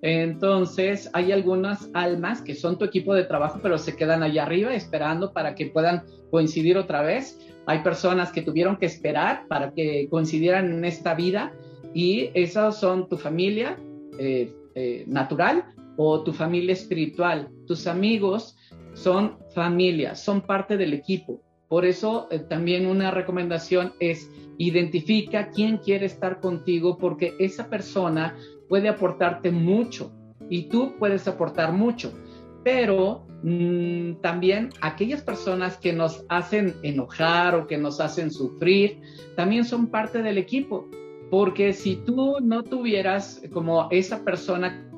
[0.00, 4.74] Entonces, hay algunas almas que son tu equipo de trabajo, pero se quedan allá arriba
[4.74, 7.38] esperando para que puedan coincidir otra vez.
[7.66, 11.52] Hay personas que tuvieron que esperar para que coincidieran en esta vida
[11.94, 13.76] y esas son tu familia
[14.18, 15.64] eh, eh, natural
[15.96, 17.48] o tu familia espiritual.
[17.66, 18.56] Tus amigos
[18.94, 21.42] son familia, son parte del equipo.
[21.68, 28.36] Por eso eh, también una recomendación es identifica quién quiere estar contigo porque esa persona
[28.68, 30.12] puede aportarte mucho
[30.48, 32.12] y tú puedes aportar mucho.
[32.64, 39.00] Pero mm, también aquellas personas que nos hacen enojar o que nos hacen sufrir,
[39.36, 40.88] también son parte del equipo.
[41.30, 44.88] Porque si tú no tuvieras como esa persona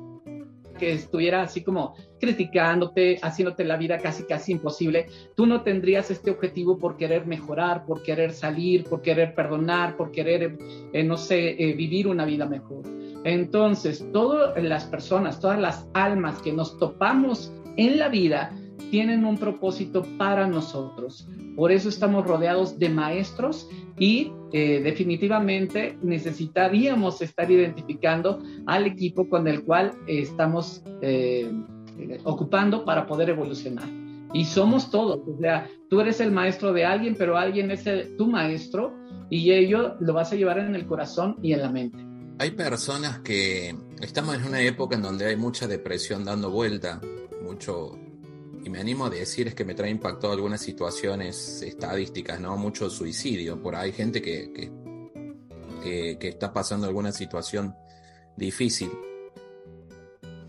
[0.81, 5.05] que estuviera así como criticándote, haciéndote la vida casi casi imposible,
[5.35, 10.11] tú no tendrías este objetivo por querer mejorar, por querer salir, por querer perdonar, por
[10.11, 10.57] querer,
[10.91, 12.83] eh, no sé, eh, vivir una vida mejor.
[13.23, 18.51] Entonces, todas las personas, todas las almas que nos topamos en la vida,
[18.89, 21.27] tienen un propósito para nosotros.
[21.55, 29.47] Por eso estamos rodeados de maestros y eh, definitivamente necesitaríamos estar identificando al equipo con
[29.47, 31.49] el cual estamos eh,
[32.25, 33.87] ocupando para poder evolucionar.
[34.33, 37.85] Y somos todos, o sea, tú eres el maestro de alguien, pero alguien es
[38.17, 38.93] tu maestro
[39.29, 42.10] y ello lo vas a llevar en el corazón y en la mente.
[42.41, 46.99] Hay personas que estamos en una época en donde hay mucha depresión dando vuelta,
[47.43, 47.95] mucho,
[48.63, 52.57] y me animo a decir es que me trae impacto algunas situaciones estadísticas, ¿no?
[52.57, 54.71] Mucho suicidio, por ahí hay gente que,
[55.83, 57.75] que está pasando alguna situación
[58.35, 58.89] difícil.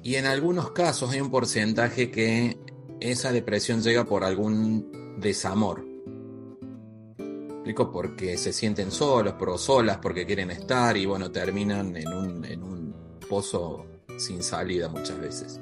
[0.03, 2.57] Y en algunos casos hay un porcentaje que
[3.01, 5.92] esa depresión llega por algún desamor.
[7.63, 7.93] ¿Explico?
[7.93, 12.93] Porque se sienten solos, pero solas, porque quieren estar y bueno, terminan en un,
[13.31, 13.87] pozo
[14.19, 15.61] sin salida muchas veces.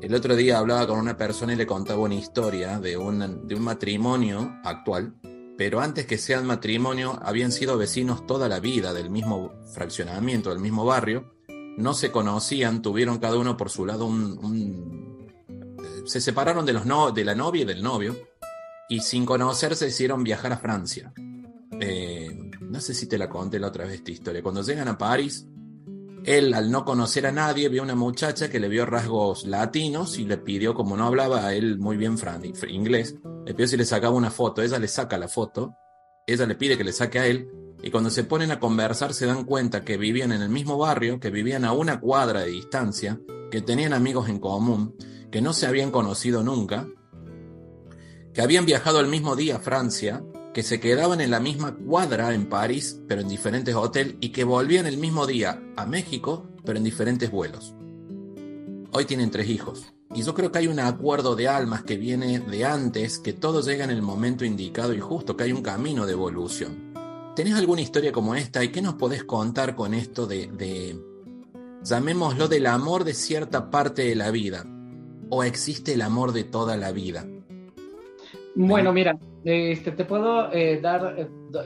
[0.00, 4.60] El otro día hablaba con una persona y le contaba una historia de, un, matrimonio
[4.62, 5.14] actual,
[5.58, 10.60] pero antes que sean matrimonio habían sido vecinos toda la vida del mismo fraccionamiento, del
[10.60, 11.34] mismo barrio,
[11.76, 15.26] no se conocían, tuvieron cada uno por su lado un...
[16.04, 18.29] se separaron de la novia y del novio
[18.90, 21.12] y sin conocerse hicieron viajar a Francia.
[21.80, 24.42] Eh, no sé si te la conté la otra vez esta historia.
[24.42, 25.46] Cuando llegan a París,
[26.24, 30.24] él al no conocer a nadie vio una muchacha que le vio rasgos latinos y
[30.24, 32.16] le pidió, como no hablaba a él muy bien
[32.68, 33.14] inglés,
[33.46, 34.60] le pidió si le sacaba una foto.
[34.60, 35.76] Ella le saca la foto,
[36.26, 37.48] ella le pide que le saque a él
[37.82, 41.20] y cuando se ponen a conversar se dan cuenta que vivían en el mismo barrio,
[41.20, 43.20] que vivían a una cuadra de distancia,
[43.52, 44.96] que tenían amigos en común,
[45.30, 46.88] que no se habían conocido nunca,
[48.32, 50.22] que habían viajado el mismo día a Francia,
[50.54, 54.44] que se quedaban en la misma cuadra en París, pero en diferentes hoteles, y que
[54.44, 57.74] volvían el mismo día a México, pero en diferentes vuelos.
[58.92, 59.92] Hoy tienen tres hijos.
[60.12, 63.62] Y yo creo que hay un acuerdo de almas que viene de antes, que todo
[63.62, 66.90] llega en el momento indicado y justo, que hay un camino de evolución.
[67.36, 68.64] ¿Tenés alguna historia como esta?
[68.64, 70.98] ¿Y qué nos podés contar con esto de,
[71.84, 74.66] llamémoslo, del amor de cierta parte de la vida?
[75.30, 77.24] ¿O existe el amor de toda la vida?
[78.54, 81.16] Bueno, mira, este, te puedo eh, dar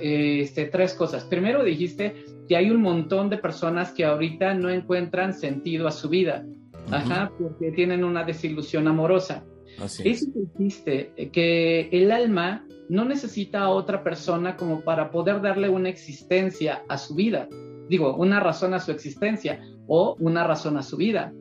[0.00, 1.24] eh, este, tres cosas.
[1.24, 2.14] Primero dijiste
[2.48, 6.44] que hay un montón de personas que ahorita no encuentran sentido a su vida,
[6.90, 9.44] ajá, porque tienen una desilusión amorosa.
[9.82, 15.10] Así Eso que dijiste, eh, que el alma no necesita a otra persona como para
[15.10, 17.48] poder darle una existencia a su vida.
[17.88, 21.32] Digo, una razón a su existencia o una razón a su vida.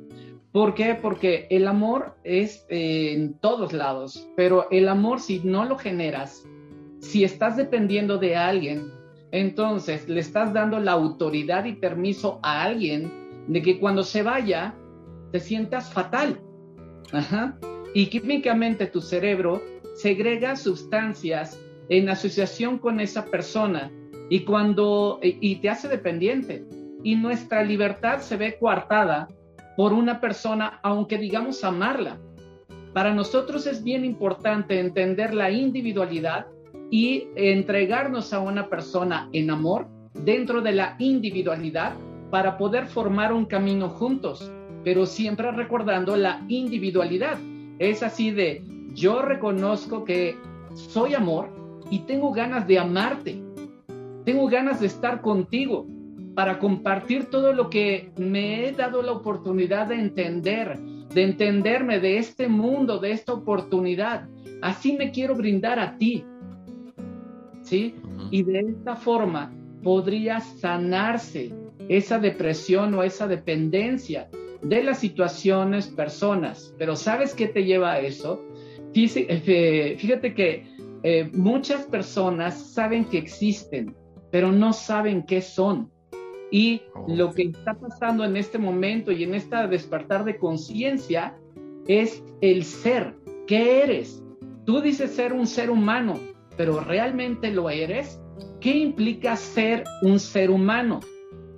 [0.53, 0.93] ¿Por qué?
[0.93, 6.47] Porque el amor es eh, en todos lados, pero el amor si no lo generas,
[6.99, 8.91] si estás dependiendo de alguien,
[9.31, 13.11] entonces le estás dando la autoridad y permiso a alguien
[13.47, 14.75] de que cuando se vaya
[15.31, 16.39] te sientas fatal.
[17.95, 19.61] Y químicamente tu cerebro
[19.95, 23.91] segrega sustancias en asociación con esa persona
[24.29, 26.63] y cuando y te hace dependiente
[27.03, 29.27] y nuestra libertad se ve coartada
[29.75, 32.17] por una persona aunque digamos amarla.
[32.93, 36.45] Para nosotros es bien importante entender la individualidad
[36.91, 41.93] y entregarnos a una persona en amor dentro de la individualidad
[42.29, 44.51] para poder formar un camino juntos,
[44.83, 47.39] pero siempre recordando la individualidad.
[47.79, 50.37] Es así de, yo reconozco que
[50.75, 51.49] soy amor
[51.89, 53.41] y tengo ganas de amarte.
[54.23, 55.87] Tengo ganas de estar contigo
[56.35, 62.17] para compartir todo lo que me he dado la oportunidad de entender, de entenderme de
[62.17, 64.27] este mundo, de esta oportunidad.
[64.61, 66.25] Así me quiero brindar a ti.
[67.61, 67.95] ¿Sí?
[68.31, 71.53] Y de esta forma podría sanarse
[71.89, 74.29] esa depresión o esa dependencia
[74.61, 76.73] de las situaciones, personas.
[76.77, 78.41] Pero ¿sabes qué te lleva a eso?
[78.95, 80.65] Eh, fíjate que
[81.03, 83.95] eh, muchas personas saben que existen,
[84.31, 85.91] pero no saben qué son.
[86.53, 91.35] Y oh, lo que está pasando en este momento y en esta despertar de conciencia
[91.87, 93.15] es el ser.
[93.47, 94.23] ¿Qué eres?
[94.63, 96.13] Tú dices ser un ser humano,
[96.55, 98.21] pero ¿realmente lo eres?
[98.61, 100.99] ¿Qué implica ser un ser humano?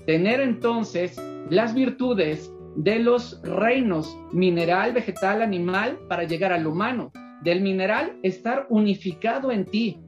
[0.06, 7.12] Tener entonces las virtudes de los reinos mineral, vegetal, animal para llegar al humano
[7.44, 10.00] del mineral estar unificado en ti,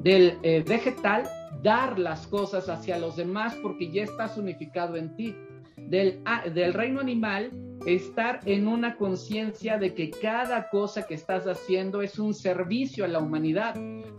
[0.00, 1.24] del eh, vegetal
[1.64, 5.34] dar las cosas hacia los demás porque ya estás unificado en ti,
[5.76, 7.50] del, ah, del reino animal
[7.86, 13.08] estar en una conciencia de que cada cosa que estás haciendo es un servicio a
[13.08, 13.74] la humanidad,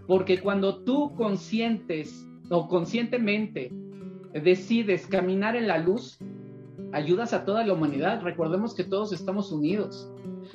[0.07, 3.71] porque cuando tú conscientes o conscientemente
[4.33, 6.19] decides caminar en la luz,
[6.93, 8.21] ayudas a toda la humanidad.
[8.21, 10.11] Recordemos que todos estamos unidos.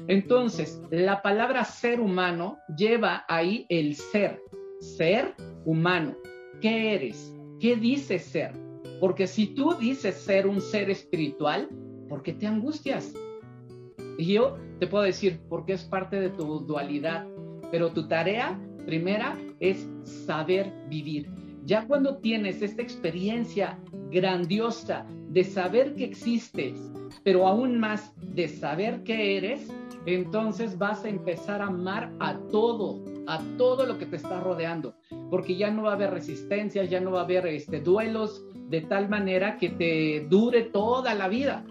[0.08, 4.40] Entonces, la palabra ser humano lleva ahí el ser,
[4.80, 5.34] ser
[5.64, 6.16] humano.
[6.60, 7.34] ¿Qué eres?
[7.58, 8.52] ¿Qué dices ser?
[9.00, 11.70] Porque si tú dices ser un ser espiritual,
[12.06, 13.14] ¿por qué te angustias?
[14.18, 17.26] Y yo te puedo decir, porque es parte de tu dualidad,
[17.70, 21.30] pero tu tarea primera es saber vivir.
[21.64, 23.78] Ya cuando tienes esta experiencia
[24.10, 26.78] grandiosa de saber que existes,
[27.24, 29.72] pero aún más de saber que eres,
[30.04, 34.94] entonces vas a empezar a amar a todo, a todo lo que te está rodeando,
[35.30, 38.82] porque ya no va a haber resistencias, ya no va a haber este, duelos de
[38.82, 41.64] tal manera que te dure toda la vida.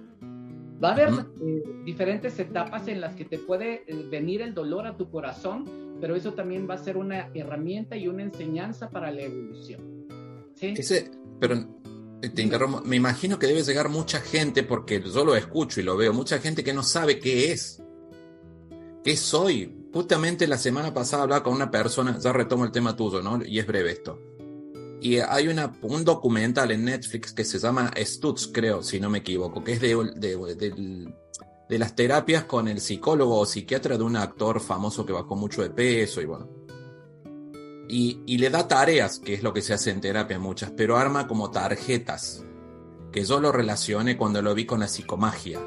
[0.82, 4.88] Va a haber eh, diferentes etapas en las que te puede eh, venir el dolor
[4.88, 5.66] a tu corazón,
[6.00, 10.08] pero eso también va a ser una herramienta y una enseñanza para la evolución.
[10.56, 10.74] ¿sí?
[11.40, 11.56] pero
[12.22, 15.84] eh, te interrumpo, me imagino que debe llegar mucha gente, porque yo lo escucho y
[15.84, 17.84] lo veo, mucha gente que no sabe qué es.
[19.04, 19.79] ¿Qué soy?
[19.92, 23.44] Justamente la semana pasada hablaba con una persona, ya retomo el tema tuyo, ¿no?
[23.44, 24.20] Y es breve esto.
[25.02, 29.20] Y hay una, un documental en Netflix que se llama Stutz, creo, si no me
[29.20, 31.14] equivoco, que es de, de,
[31.70, 35.64] de, las terapias con el psicólogo o psiquiatra de un actor famoso que bajó mucho
[35.64, 36.50] de peso y bueno.
[37.88, 40.98] Y, y le da tareas, que es lo que se hace en terapia muchas, pero
[40.98, 42.44] arma como tarjetas,
[43.12, 45.60] que yo lo relacioné cuando lo vi con la psicomagia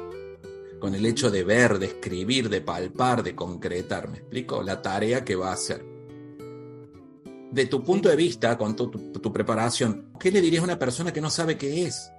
[0.83, 4.09] con el hecho de ver, de escribir, de palpar, de concretar.
[4.09, 4.61] ¿Me explico?
[4.61, 5.81] La tarea que va a hacer.
[7.51, 8.91] De tu punto de vista, con tu,
[9.31, 12.11] preparación, ¿qué le dirías a una persona que no sabe qué es?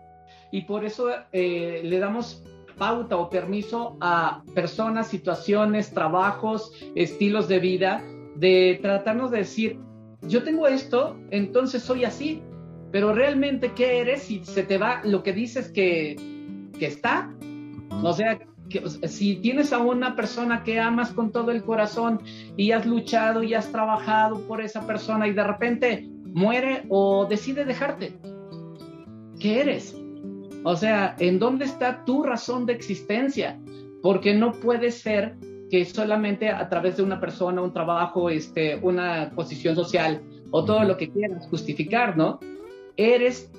[0.50, 2.42] Y por eso eh, le damos
[2.78, 8.02] pauta o permiso a personas, situaciones, trabajos, estilos de vida,
[8.34, 9.78] de tratarnos de decir,
[10.22, 12.42] yo tengo esto, entonces soy así,
[12.92, 16.16] pero realmente qué eres si se te va lo que dices que,
[16.80, 17.30] está.
[18.02, 18.38] O sea,
[19.06, 22.20] si tienes a una persona que amas con todo el corazón
[22.56, 27.64] y has luchado y has trabajado por esa persona y de repente muere o decide
[27.64, 28.14] dejarte,
[29.38, 29.96] ¿qué eres?
[30.64, 33.60] O sea, ¿en dónde está tu razón de existencia?
[34.02, 35.36] Porque no puede ser
[35.70, 40.84] que solamente a través de una persona, un trabajo, este, una posición social o todo
[40.84, 42.40] lo que quieras justificar, ¿no?
[42.96, 43.50] Eres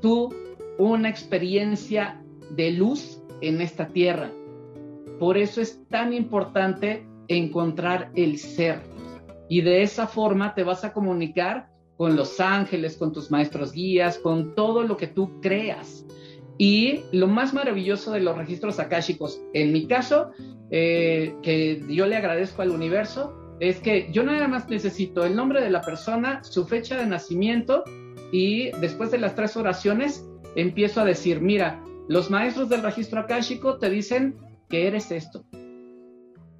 [0.00, 0.32] tú
[0.78, 4.30] una experiencia de luz en esta tierra
[5.18, 8.80] por eso es tan importante encontrar el ser.
[9.48, 14.18] Y de esa forma te vas a comunicar con los ángeles, con tus maestros guías,
[14.18, 16.04] con todo lo que tú creas.
[16.58, 20.30] Y lo más maravilloso de los registros akáshicos, en mi caso,
[20.70, 25.60] eh, que yo le agradezco al universo, es que yo nada más necesito el nombre
[25.60, 27.84] de la persona, su fecha de nacimiento
[28.32, 33.78] y después de las tres oraciones empiezo a decir, mira, los maestros del registro akáshico
[33.78, 34.36] te dicen
[34.68, 35.44] que eres esto.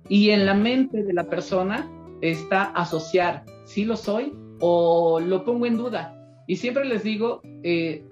[0.09, 1.91] Y en la mente de la persona
[2.21, 6.21] está asociar si lo soy o lo pongo en duda.
[6.47, 8.05] Y siempre les digo, eh,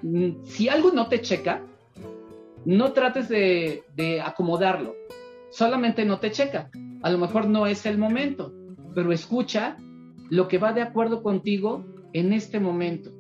[0.45, 1.63] si algo no te checa,
[2.65, 4.95] no trates de acomodarlo,
[5.51, 6.71] solamente no te checa.
[7.03, 8.53] A lo mejor no es el momento,
[8.95, 9.77] pero escucha
[10.31, 13.11] lo que va de acuerdo contigo en este momento.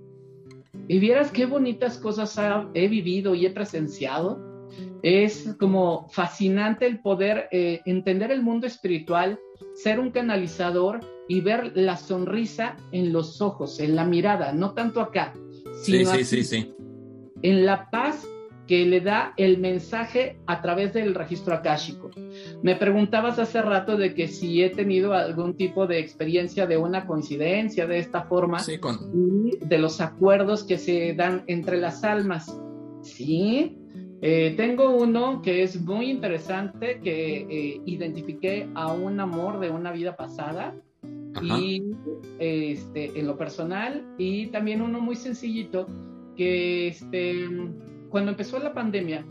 [0.88, 2.38] Y vieras qué bonitas cosas
[2.74, 4.51] he vivido y he presenciado
[5.02, 9.38] es como fascinante el poder eh, entender el mundo espiritual,
[9.74, 15.00] ser un canalizador y ver la sonrisa en los ojos, en la mirada, no tanto
[15.00, 15.34] acá,
[15.82, 16.72] sino sí, sí, sí,
[17.42, 18.26] en la paz
[18.66, 22.10] que le da el mensaje a través del registro akáshico.
[22.62, 27.06] Me preguntabas hace rato de que si he tenido algún tipo de experiencia de una
[27.06, 28.58] coincidencia de esta forma
[29.12, 32.56] y de los acuerdos que se dan entre las almas.
[33.02, 33.81] Sí,
[34.24, 39.90] eh, tengo uno que es muy interesante, que eh, identifiqué a un amor de una
[39.90, 40.76] vida pasada
[41.42, 41.82] y
[42.38, 45.88] este, en lo personal y también uno muy sencillito
[46.36, 47.48] que este,
[48.10, 49.26] cuando empezó la pandemia,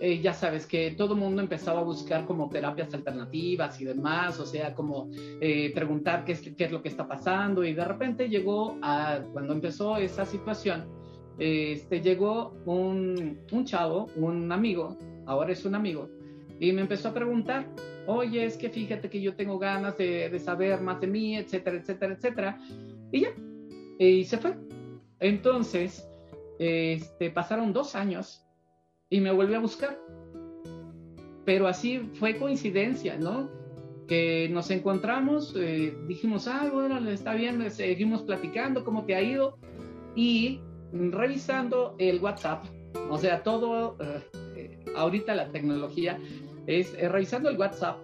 [0.00, 4.40] eh, ya sabes que todo el mundo empezaba a buscar como terapias alternativas y demás,
[4.40, 5.10] o sea, como
[5.74, 9.52] preguntar qué es, qué es lo que está pasando y de repente llegó a, cuando
[9.52, 10.97] empezó esa situación,
[11.38, 16.08] este, llegó un, chavo, un amigo, ahora es un amigo,
[16.58, 17.66] y me empezó a preguntar,
[18.06, 21.76] oye, es que fíjate que yo tengo ganas de, de, saber más de mí, etcétera,
[21.76, 22.60] etcétera, etcétera.
[23.12, 23.34] Y ya,
[23.98, 24.56] y se fue.
[25.20, 26.08] Entonces,
[26.58, 28.44] este, pasaron dos años
[29.10, 29.98] y me volvió a buscar.
[31.44, 33.48] Pero así fue coincidencia, ¿no?
[34.06, 39.58] Que nos encontramos, eh, dijimos, ah, bueno, está bien, seguimos platicando, ¿cómo te ha ido?
[40.14, 40.60] Y
[40.92, 42.64] revisando el WhatsApp,
[43.10, 46.18] O sea, todo, eh, ahorita la tecnología
[46.66, 47.98] es, revisando el WhatsApp,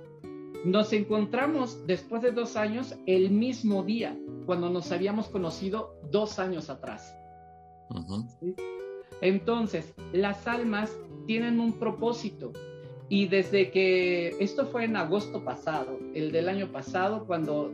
[0.65, 4.17] nos encontramos después de dos años el mismo día,
[4.47, 7.15] cuando nos habíamos conocido dos años atrás.
[9.21, 10.91] Entonces, las almas
[11.27, 12.53] tienen un propósito.
[13.11, 17.71] Y desde que esto fue en agosto pasado, el del año pasado, cuando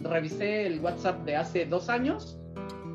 [0.00, 2.38] revisé el WhatsApp de hace dos años,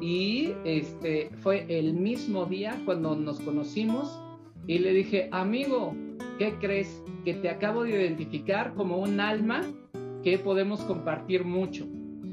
[0.01, 4.19] y este fue el mismo día cuando nos conocimos
[4.67, 5.95] y le dije, amigo,
[6.39, 7.03] ¿qué crees?
[7.23, 9.61] Que te acabo de identificar como un alma
[10.23, 11.85] que podemos compartir mucho.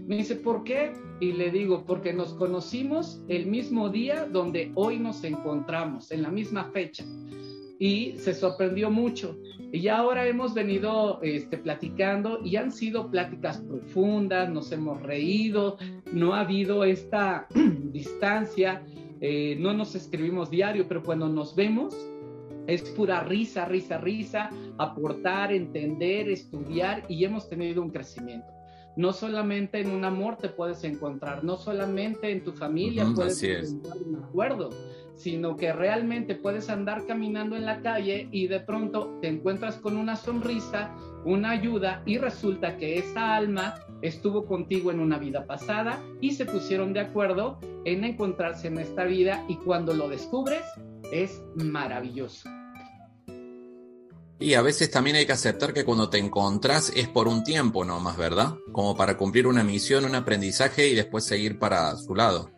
[0.06, 0.92] Me dice, ¿por qué?
[1.20, 6.30] Y le digo, porque nos conocimos el mismo día donde hoy nos encontramos, en la
[6.30, 7.04] misma fecha.
[7.78, 9.36] Y se sorprendió mucho.
[9.70, 15.76] Y ahora hemos venido este, platicando y han sido pláticas profundas, nos hemos reído,
[16.12, 17.46] no ha habido esta
[17.92, 18.82] distancia,
[19.20, 21.94] eh, no nos escribimos diario, pero cuando nos vemos
[22.66, 28.48] es pura risa, risa, risa, aportar, entender, estudiar y hemos tenido un crecimiento.
[28.96, 33.96] No solamente en un amor te puedes encontrar, no solamente en tu familia puedes encontrar
[33.98, 34.70] un acuerdo,
[35.18, 39.96] sino que realmente puedes andar caminando en la calle y de pronto te encuentras con
[39.96, 40.94] una sonrisa,
[41.24, 46.46] una ayuda y resulta que esa alma estuvo contigo en una vida pasada y se
[46.46, 50.62] pusieron de acuerdo en encontrarse en esta vida y cuando lo descubres
[51.12, 52.48] es maravilloso.
[54.40, 57.84] Y a veces también hay que aceptar que cuando te encontrás es por un tiempo
[57.84, 58.54] nomás, ¿verdad?
[58.70, 62.57] Como para cumplir una misión, un aprendizaje y después seguir para su lado.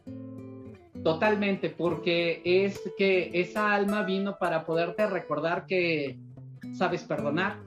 [1.02, 6.18] Totalmente, porque es que esa alma vino para poderte recordar que
[6.74, 7.62] sabes perdonar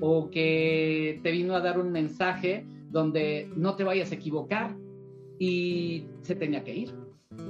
[0.00, 4.74] o que te vino a dar un mensaje donde no te vayas a equivocar
[5.38, 6.94] y se tenía que ir.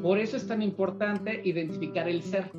[0.02, 2.50] Por eso es tan importante identificar el ser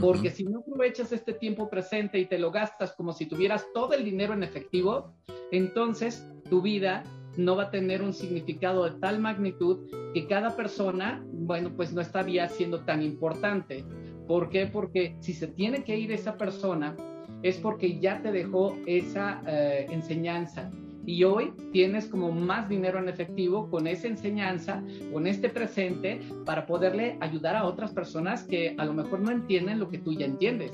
[0.00, 3.94] porque si no aprovechas este tiempo presente y te lo gastas como si tuvieras todo
[3.94, 5.12] el dinero en efectivo,
[5.50, 7.02] entonces tu vida
[7.38, 12.00] no va a tener un significado de tal magnitud que cada persona, bueno, pues no
[12.00, 13.84] estaría siendo tan importante.
[14.26, 14.66] ¿Por qué?
[14.66, 16.96] Porque si se tiene que ir esa persona,
[17.42, 20.70] es porque ya te dejó esa eh, enseñanza,
[21.06, 26.66] y hoy tienes como más dinero en efectivo con esa enseñanza, con este presente, para
[26.66, 30.26] poderle ayudar a otras personas que a lo mejor no entienden lo que tú ya
[30.26, 30.70] entiendes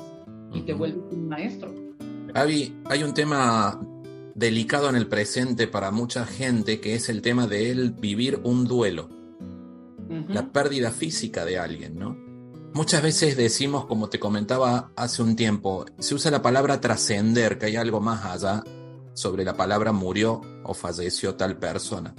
[0.52, 1.72] y te vuelves un maestro.
[2.34, 3.80] Avi, hay un tema
[4.34, 8.64] delicado en el presente para mucha gente que es el tema de él vivir un
[8.64, 9.08] duelo,
[10.28, 12.16] la pérdida física de alguien, ¿no?
[12.74, 17.66] Muchas veces decimos, como te comentaba hace un tiempo, se usa la palabra trascender, que
[17.66, 18.64] hay algo más allá
[19.12, 22.14] sobre la palabra murió o falleció tal persona.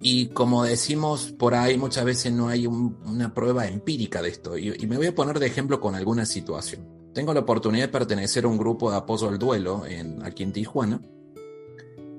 [0.00, 4.56] Y como decimos por ahí, muchas veces no hay una prueba empírica de esto.
[4.56, 6.88] Y, me voy a poner de ejemplo con alguna situación.
[7.12, 10.52] Tengo la oportunidad de pertenecer a un grupo de apoyo al duelo en, aquí en
[10.52, 11.02] Tijuana.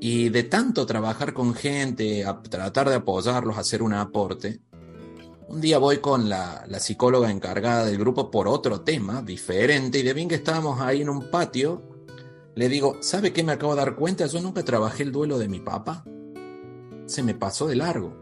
[0.02, 4.60] Y de tanto trabajar con gente, a tratar de apoyarlos, hacer un aporte,
[5.48, 10.04] un día voy con la, la, psicóloga encargada del grupo por otro tema diferente y
[10.04, 11.92] de bien que estábamos ahí en un patio
[12.54, 14.26] le digo, ¿sabe qué me acabo de dar cuenta?
[14.26, 16.04] Yo nunca trabajé el duelo de mi papá.
[17.06, 18.14] Se me pasó de largo.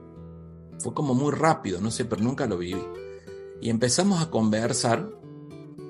[0.78, 2.82] Fue como muy rápido, no sé, pero nunca lo viví.
[3.60, 5.10] Y empezamos a conversar.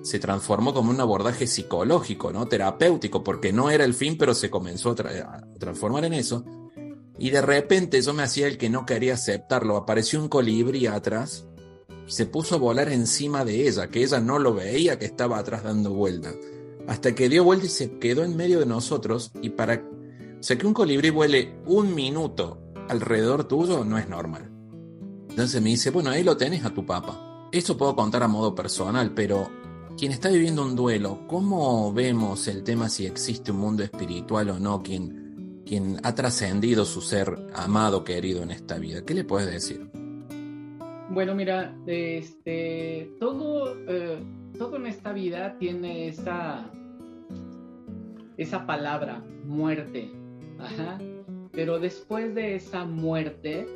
[0.02, 2.48] Se transformó como un abordaje psicológico, ¿no?
[2.48, 6.46] Terapéutico, porque no era el fin, pero se comenzó a, transformar en eso.
[7.18, 9.76] Y de repente yo me hacía el que no quería aceptarlo.
[9.76, 11.46] Apareció un colibrí atrás
[12.08, 15.64] se puso a volar encima de ella, que ella no lo veía que estaba atrás
[15.64, 16.36] dando vueltas
[16.90, 19.76] hasta que dio vuelta y se quedó en medio de nosotros y para...
[19.76, 24.50] O sea, que un colibrí vuele un minuto alrededor tuyo no es normal.
[25.30, 27.48] Entonces me dice, bueno, ahí lo tenés a tu papá.
[27.52, 29.52] Eso puedo contar a modo personal, pero
[30.00, 34.58] quien está viviendo un duelo, ¿cómo vemos el tema si existe un mundo espiritual o
[34.58, 34.82] no?
[34.82, 39.04] Quien, quien ha trascendido su ser amado, querido en esta vida.
[39.06, 39.90] ¿Qué le puedes decir?
[41.10, 44.24] Bueno, mira, este, todo, eh,
[44.58, 46.72] todo en esta vida tiene esa,
[48.38, 50.10] esa palabra, muerte.
[51.52, 53.68] Pero después de esa muerte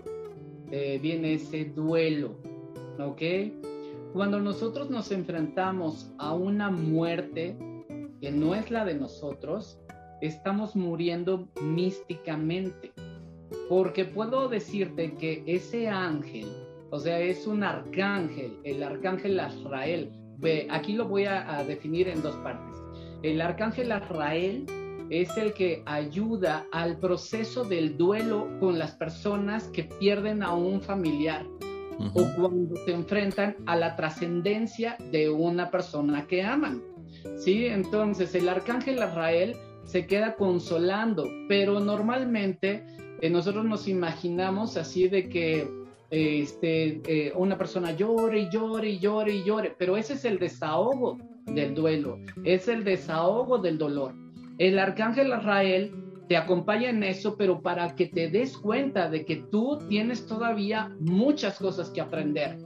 [0.72, 2.38] eh, viene ese duelo,
[2.98, 3.22] ¿ok?
[4.14, 7.58] Cuando nosotros nos enfrentamos a una muerte
[8.22, 9.80] que no es la de nosotros,
[10.22, 12.92] estamos muriendo místicamente.
[13.68, 16.48] Porque puedo decirte que ese ángel,
[16.92, 20.12] o sea, es un arcángel, el arcángel Azrael.
[20.70, 22.80] Aquí lo voy a definir en dos partes.
[23.24, 24.68] El arcángel Azrael
[25.10, 30.82] es el que ayuda al proceso del duelo con las personas que pierden a un
[30.82, 31.48] familiar
[32.14, 36.82] o cuando se enfrentan a la trascendencia de una persona que aman.
[37.38, 37.68] ¿Sí?
[37.68, 42.86] Entonces el arcángel Israel se queda consolando, pero normalmente
[43.22, 45.68] eh, nosotros nos imaginamos así de que
[46.10, 50.38] este, eh, una persona llore y llore y llore y llore, pero ese es el
[50.38, 54.14] desahogo del duelo, es el desahogo del dolor.
[54.60, 55.92] El arcángel Israel
[56.28, 60.96] te acompaña en eso, pero para que te des cuenta de que tú tienes todavía
[61.00, 62.58] muchas cosas que aprender.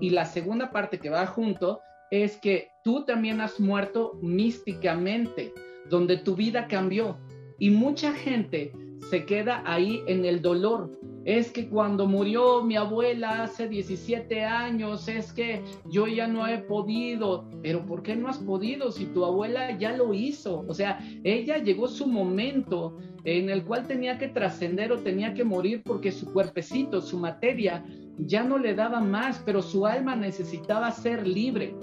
[0.00, 1.80] Y la segunda parte que va junto
[2.10, 5.52] es que tú también has muerto místicamente,
[5.88, 7.18] donde tu vida cambió.
[7.58, 8.72] Y mucha gente
[9.10, 10.98] se queda ahí en el dolor.
[11.24, 16.58] Es que cuando murió mi abuela hace 17 años, es que yo ya no he
[16.58, 17.48] podido.
[17.62, 20.64] Pero ¿por qué no has podido si tu abuela ya lo hizo?
[20.68, 25.44] O sea, ella llegó su momento en el cual tenía que trascender o tenía que
[25.44, 27.84] morir porque su cuerpecito, su materia,
[28.16, 31.74] ya no le daba más, pero su alma necesitaba ser libre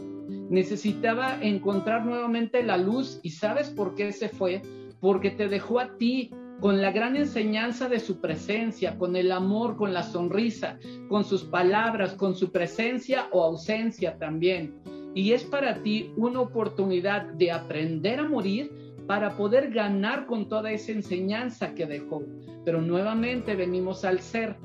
[0.49, 4.61] necesitaba encontrar nuevamente la luz y sabes por qué se fue,
[4.99, 9.75] porque te dejó a ti con la gran enseñanza de su presencia, con el amor,
[9.75, 10.79] con la sonrisa,
[11.09, 14.73] con sus palabras, con su presencia o ausencia también.
[15.13, 18.71] Y es para ti una oportunidad de aprender a morir
[19.07, 22.23] para poder ganar con toda esa enseñanza que dejó.
[22.63, 24.55] Pero nuevamente venimos al ser.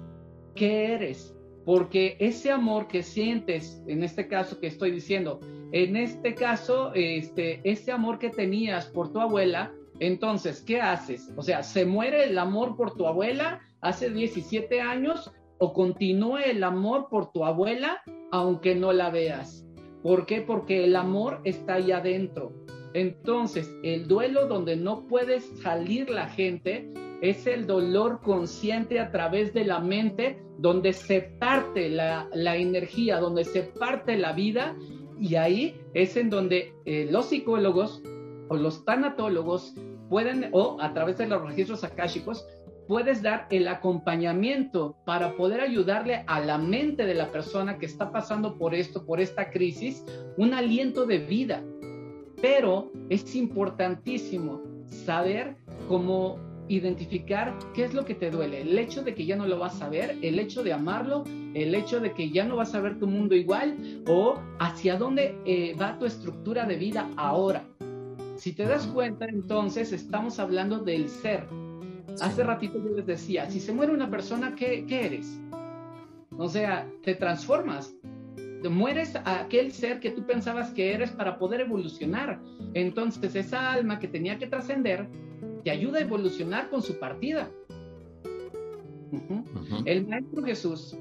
[0.55, 1.36] ¿Qué eres?
[1.64, 5.41] Porque ese amor que sientes, en este caso que estoy diciendo,
[5.72, 11.31] en este caso, este, ese amor que tenías por tu abuela, entonces, ¿qué haces?
[11.37, 16.65] O sea, ¿se muere el amor por tu abuela hace 17 años o continúa el
[16.65, 19.67] amor por tu abuela aunque no la veas?
[20.03, 20.41] ¿Por qué?
[20.41, 22.53] Porque el amor está ahí adentro.
[22.95, 26.91] Entonces, el duelo donde no puedes salir la gente
[27.21, 33.21] es el dolor consciente a través de la mente, donde se parte la, la energía,
[33.21, 34.75] donde se parte la vida
[35.21, 38.03] y ahí es en donde eh, los psicólogos
[38.49, 39.75] o los tanatólogos
[40.11, 42.47] pueden, o a través de los registros akáshicos,
[42.87, 48.11] puedes dar el acompañamiento para poder ayudarle a la mente de la persona que está
[48.11, 50.05] pasando por esto, por esta crisis,
[50.37, 51.63] un aliento de vida.
[52.43, 55.57] Pero es importantísimo saber
[55.89, 59.59] cómo identificar qué es lo que te duele, el hecho de que ya no lo
[59.59, 62.81] vas a ver, el hecho de amarlo, el hecho de que ya no vas a
[62.81, 67.70] ver tu mundo igual o hacia dónde eh, va tu estructura de vida ahora.
[68.41, 71.47] Si te das cuenta, entonces estamos hablando del ser.
[72.22, 75.38] Hace ratito yo les decía, si se muere una persona, ¿qué, qué eres?
[76.38, 77.95] O sea, te transformas,
[78.70, 82.41] mueres a aquel ser que tú pensabas que eres para poder evolucionar.
[82.72, 85.07] Entonces esa alma que tenía que trascender
[85.62, 87.51] te ayuda a evolucionar con su partida.
[89.84, 90.97] El Maestro Jesús,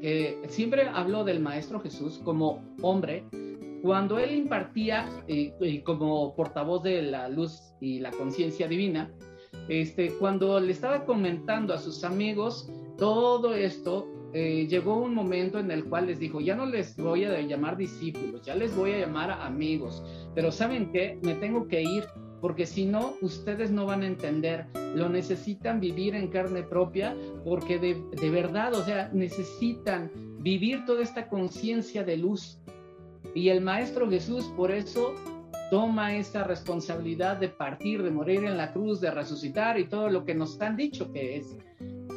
[0.00, 3.26] que siempre habló del Maestro Jesús como hombre,
[3.82, 9.10] cuando él impartía eh, como portavoz de la luz y la conciencia divina,
[9.68, 15.70] este, cuando le estaba comentando a sus amigos todo esto, eh, llegó un momento en
[15.70, 18.98] el cual les dijo, ya no les voy a llamar discípulos, ya les voy a
[18.98, 20.02] llamar amigos,
[20.34, 21.18] pero ¿saben qué?
[21.22, 22.04] Me tengo que ir
[22.40, 24.66] porque si no, ustedes no van a entender.
[24.94, 30.10] Lo necesitan vivir en carne propia, porque de, de verdad, o sea, necesitan
[30.40, 32.60] vivir toda esta conciencia de luz.
[33.34, 35.14] Y el Maestro Jesús por eso
[35.70, 40.24] toma esta responsabilidad de partir, de morir en la cruz, de resucitar y todo lo
[40.24, 41.56] que nos han dicho que es.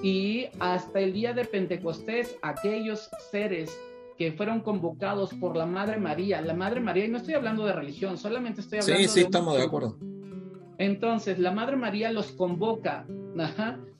[0.03, 3.77] Y hasta el día de Pentecostés, aquellos seres
[4.17, 6.41] que fueron convocados por la Madre María.
[6.41, 9.57] La Madre María, y no estoy hablando de religión, solamente estoy hablando Sí, sí, estamos
[9.57, 9.97] de acuerdo.
[10.77, 13.05] Entonces, la Madre María los convoca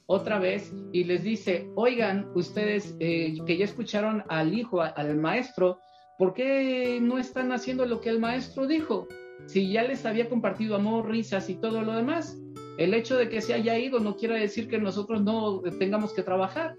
[0.07, 5.80] otra vez y les dice, oigan, ustedes eh, que ya escucharon al Hijo, al Maestro,
[6.22, 9.07] ¿por qué no están haciendo lo que el Maestro dijo?
[9.47, 12.38] Si ya les había compartido amor, risas y todo lo demás.
[12.78, 16.22] El hecho de que se haya ido no quiere decir que nosotros no tengamos que
[16.22, 16.78] trabajar.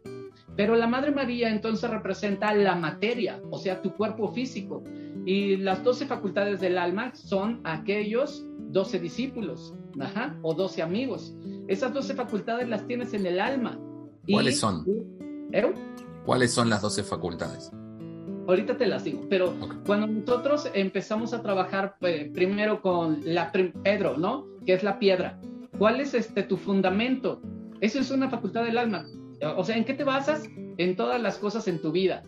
[0.55, 4.84] Pero la Madre María entonces representa la materia, o sea, tu cuerpo físico.
[5.26, 9.74] Y las doce facultades del alma son aquellos doce discípulos,
[10.43, 11.34] o doce amigos.
[11.66, 13.76] Esas doce facultades las tienes en el alma.
[14.30, 14.86] ¿Cuáles son?
[15.51, 15.74] ¿Eh?
[16.24, 17.72] ¿Cuáles son las doce facultades?
[18.47, 19.55] Ahorita te las digo, pero
[19.86, 24.47] cuando nosotros empezamos a trabajar eh, primero con la Pedro, ¿no?
[24.66, 25.40] Que es la piedra.
[25.78, 27.40] ¿Cuál es este tu fundamento?
[27.80, 29.07] Eso es una facultad del alma.
[29.57, 30.45] O sea, ¿en qué te basas?
[30.76, 32.24] En todas las cosas en tu vida.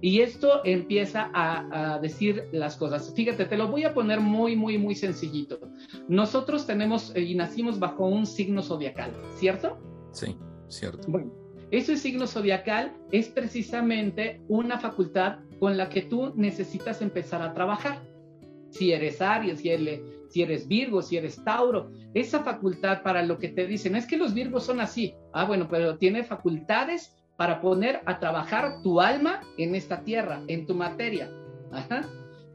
[0.00, 3.12] Y esto empieza a, decir las cosas.
[3.14, 5.60] Fíjate, te lo voy a poner muy, muy, muy sencillito.
[6.08, 9.78] Nosotros tenemos eh, y nacimos bajo un signo zodiacal, ¿cierto?
[10.10, 10.36] Sí,
[10.68, 11.06] cierto.
[11.06, 11.32] Bueno,
[11.70, 17.54] Eso es signo zodiacal, es precisamente una facultad con la que tú necesitas empezar a
[17.54, 18.02] trabajar.
[18.70, 23.68] Si eres Aries, si eres, Virgo, si eres Tauro, esa facultad para lo que te
[23.68, 25.14] dicen, es que los Virgos son así.
[25.32, 30.66] Ah, bueno, pero tiene facultades para poner a trabajar tu alma en esta tierra, en
[30.66, 31.30] tu materia.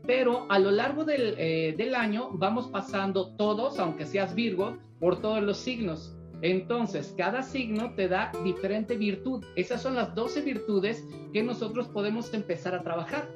[0.05, 5.21] Pero a lo largo del, eh, del año vamos pasando todos, aunque seas Virgo, por
[5.21, 6.16] todos los signos.
[6.41, 9.43] Entonces, cada signo te da diferente virtud.
[9.55, 13.29] Esas son las 12 virtudes que nosotros podemos empezar a trabajar.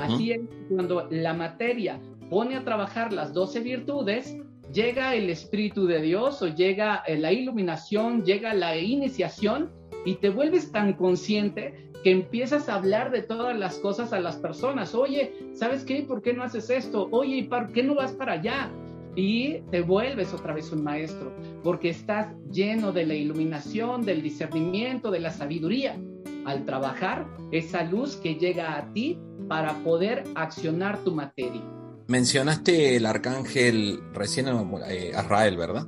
[0.00, 4.36] Así es, cuando la materia pone a trabajar las 12 virtudes,
[4.72, 9.70] llega el Espíritu de Dios o llega eh, la iluminación, llega la iniciación
[10.04, 14.36] y te vuelves tan consciente que empiezas a hablar de todas las cosas a las
[14.36, 14.94] personas.
[14.94, 16.02] Oye, ¿sabes qué?
[16.02, 17.08] ¿Por qué no haces esto?
[17.10, 18.70] Oye, ¿por qué no vas para allá?
[19.16, 25.10] Y te vuelves otra vez un maestro, porque estás lleno de la iluminación, del discernimiento,
[25.10, 25.98] de la sabiduría.
[26.44, 31.62] Al trabajar, esa luz que llega a ti para poder accionar tu materia.
[32.08, 34.46] Mencionaste el arcángel recién
[34.88, 35.86] eh, Azrael, ¿verdad?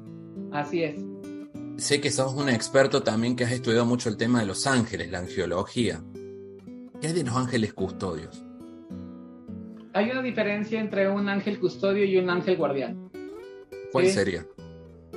[0.53, 1.05] Así es.
[1.77, 5.11] Sé que sos un experto también que has estudiado mucho el tema de los ángeles,
[5.11, 6.03] la angiología.
[7.01, 8.43] ¿Qué hay de los ángeles custodios?
[9.93, 13.06] Hay una diferencia entre un ángel custodio y un ángel guardián.
[13.93, 14.47] ¿Cuál sería?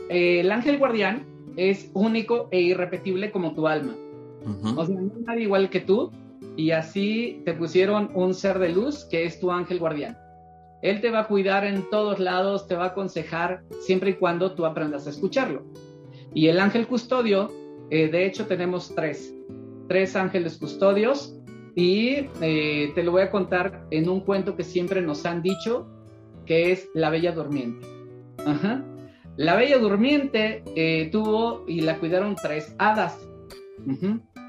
[0.10, 3.96] Eh, el ángel guardián es único e irrepetible como tu alma.
[4.76, 6.12] O sea, no hay nadie igual que tú
[6.56, 10.18] y así te pusieron un ser de luz que es tu ángel guardián.
[10.82, 14.56] Él te va a cuidar en todos lados, te va a aconsejar siempre y cuando
[14.56, 15.64] tú aprendas a escucharlo.
[16.34, 17.52] Y el ángel custodio,
[17.90, 19.34] eh, de hecho tenemos tres,
[19.88, 21.36] tres ángeles custodios
[21.76, 25.88] y eh, te lo voy a contar en un cuento que siempre nos han dicho,
[26.46, 27.99] que es La Bella Durmiente.
[29.38, 33.18] La Bella Durmiente tuvo y la cuidaron tres hadas.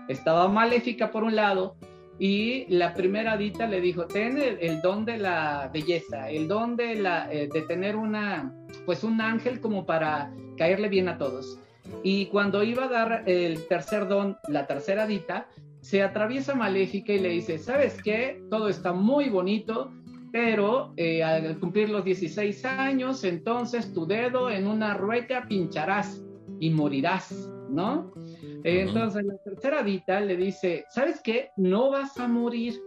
[0.08, 1.76] Estaba maléfica por un lado
[2.20, 6.96] y la primera hadita le dijo, ten el, don de la belleza, el don de,
[6.96, 11.58] la, eh, de tener una, pues un ángel como para caerle bien a todos.
[12.02, 15.48] Y cuando iba a dar el tercer don, la tercera hadita,
[15.80, 18.42] se atraviesa Maléfica y le dice, ¿sabes qué?
[18.50, 19.90] Todo está muy bonito,
[20.32, 26.22] pero eh, al cumplir los 16 años, entonces tu dedo en una rueca pincharás
[26.60, 27.32] y morirás,
[27.70, 28.12] ¿no?
[28.64, 31.50] Entonces la tercera dita le dice, ¿sabes qué?
[31.56, 32.78] No vas a morir,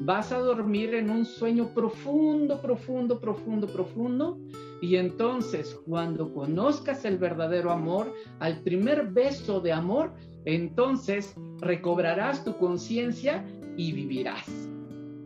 [0.00, 4.38] vas a dormir en un sueño profundo, profundo, profundo, profundo.
[4.80, 10.12] Y entonces cuando conozcas el verdadero amor, al primer beso de amor,
[10.44, 13.44] entonces recobrarás tu conciencia
[13.76, 14.46] y vivirás.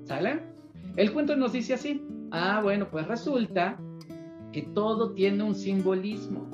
[0.05, 0.50] ¿Sale?
[1.01, 3.81] El cuento nos dice así, ah, bueno, pues resulta
[4.53, 6.47] que todo tiene un simbolismo.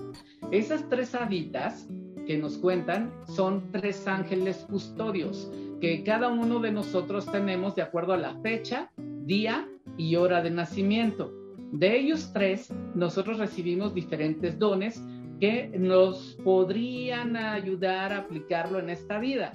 [0.53, 1.89] Esas tres haditas
[2.29, 8.13] que nos cuentan son tres ángeles custodios que cada uno de nosotros tenemos de acuerdo
[8.13, 8.93] a la fecha,
[9.25, 11.35] día y hora de nacimiento.
[11.73, 15.03] De ellos tres, nosotros recibimos diferentes dones
[15.41, 19.55] que nos podrían ayudar a aplicarlo en esta vida.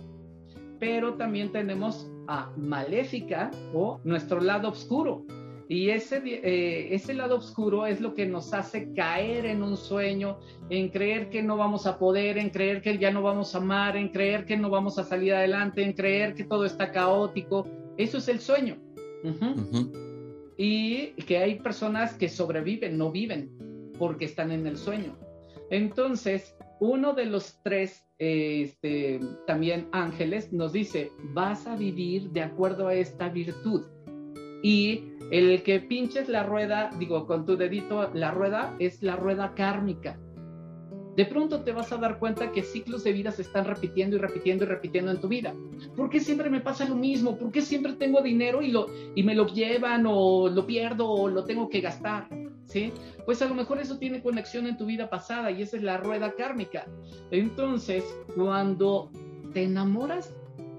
[0.80, 2.11] Pero también tenemos
[2.58, 5.26] maléfica o nuestro lado oscuro.
[5.72, 10.38] Y ese, eh, ese lado oscuro es lo que nos hace caer en un sueño,
[10.70, 13.96] en creer que no vamos a poder, en creer que ya no vamos a amar,
[13.96, 17.66] en creer que no vamos a salir adelante, en creer que todo está caótico.
[17.96, 18.76] Eso es el sueño.
[20.58, 23.50] Y que hay personas que sobreviven, no viven,
[23.98, 25.18] porque están en el sueño.
[25.70, 32.88] Entonces, uno de los tres este, también ángeles nos dice, vas a vivir de acuerdo
[32.88, 33.86] a esta virtud.
[34.64, 39.54] Y el que pinches la rueda, digo, con tu dedito, la rueda es la rueda
[39.54, 40.20] kármica.
[41.16, 44.20] De pronto te vas a dar cuenta que ciclos de vida se están repitiendo y
[44.20, 45.54] repitiendo y repitiendo en tu vida.
[45.96, 47.38] ¿Por qué siempre me pasa lo mismo?
[47.38, 51.28] ¿Por qué siempre tengo dinero y, lo, y me lo llevan o lo pierdo o
[51.28, 52.28] lo tengo que gastar?
[52.66, 52.94] ¿sí?
[53.26, 55.98] Pues a lo mejor eso tiene conexión en tu vida pasada y esa es la
[55.98, 56.86] rueda kármica.
[57.30, 58.04] Entonces,
[58.36, 59.12] cuando
[59.54, 60.34] te enamoras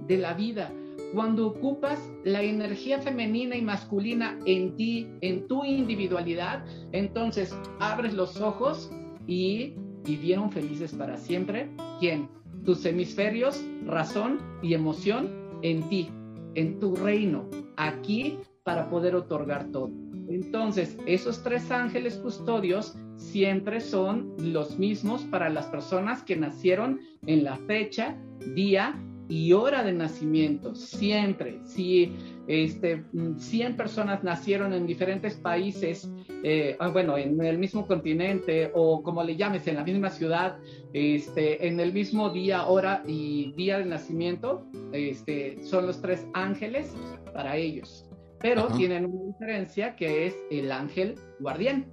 [0.07, 0.73] de la vida,
[1.15, 8.41] cuando ocupas la energía femenina y masculina en ti, en tu individualidad, entonces abres los
[8.41, 8.91] ojos
[9.27, 9.75] y
[10.05, 11.71] vivieron felices para siempre.
[12.01, 12.29] ¿Quién?
[12.65, 15.31] Tus hemisferios, razón y emoción
[15.63, 16.11] en ti,
[16.55, 19.91] en tu reino, aquí para poder otorgar todo.
[20.29, 27.45] Entonces, esos tres ángeles custodios siempre son los mismos para las personas que nacieron en
[27.45, 28.17] la fecha,
[28.55, 28.95] día
[29.33, 31.59] y hora de nacimiento, siempre.
[31.65, 32.13] Si
[32.47, 33.03] este,
[33.39, 36.13] 100 personas nacieron en diferentes países,
[36.43, 40.59] eh, ah, bueno, en el mismo continente o como le llames, en la misma ciudad,
[40.93, 46.95] este, en el mismo día, hora y día de nacimiento, este, son los tres ángeles
[47.33, 48.05] para ellos.
[48.39, 51.87] Pero tienen una diferencia que es el ángel guardián,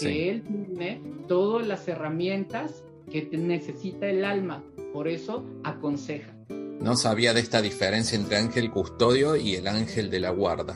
[0.00, 4.64] que él tiene todas las herramientas que necesita el alma,
[4.94, 6.37] por eso aconseja.
[6.80, 10.74] No sabía de esta diferencia entre ángel custodio y el ángel de la guarda.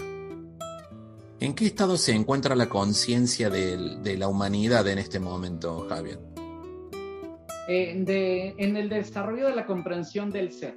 [1.41, 6.19] ¿En qué estado se encuentra la conciencia de, la humanidad en este momento, Javier?
[7.69, 10.77] Eh, en el desarrollo de la comprensión del ser.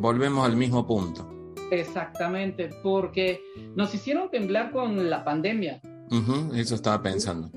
[0.00, 1.54] Volvemos al mismo punto.
[1.70, 3.40] Exactamente, porque
[3.74, 5.80] nos hicieron temblar con la pandemia.
[6.54, 7.50] eso estaba pensando.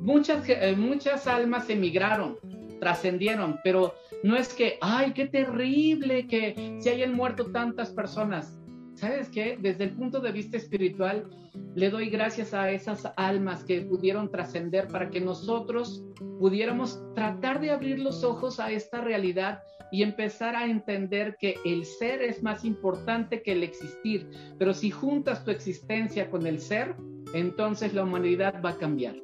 [0.00, 2.38] Muchas, eh, muchas almas emigraron,
[2.80, 8.56] trascendieron, pero no es que, ay, qué terrible que se hayan muerto tantas personas.
[8.94, 9.56] ¿Sabes qué?
[9.60, 11.30] Desde el punto de vista espiritual,
[11.74, 16.04] le doy gracias a esas almas que pudieron trascender para que nosotros
[16.38, 19.62] pudiéramos tratar de abrir los ojos a esta realidad
[19.92, 24.28] y empezar a entender que el ser es más importante que el existir.
[24.58, 26.94] Pero si juntas tu existencia con el ser,
[27.34, 29.16] entonces la humanidad va a cambiar.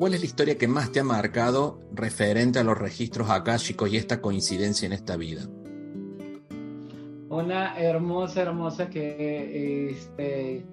[0.00, 3.98] ¿Cuál es la historia que más te ha marcado referente a los registros akáshicos y
[3.98, 5.42] esta coincidencia en esta vida?
[7.28, 10.64] Una hermosa, hermosa que, este,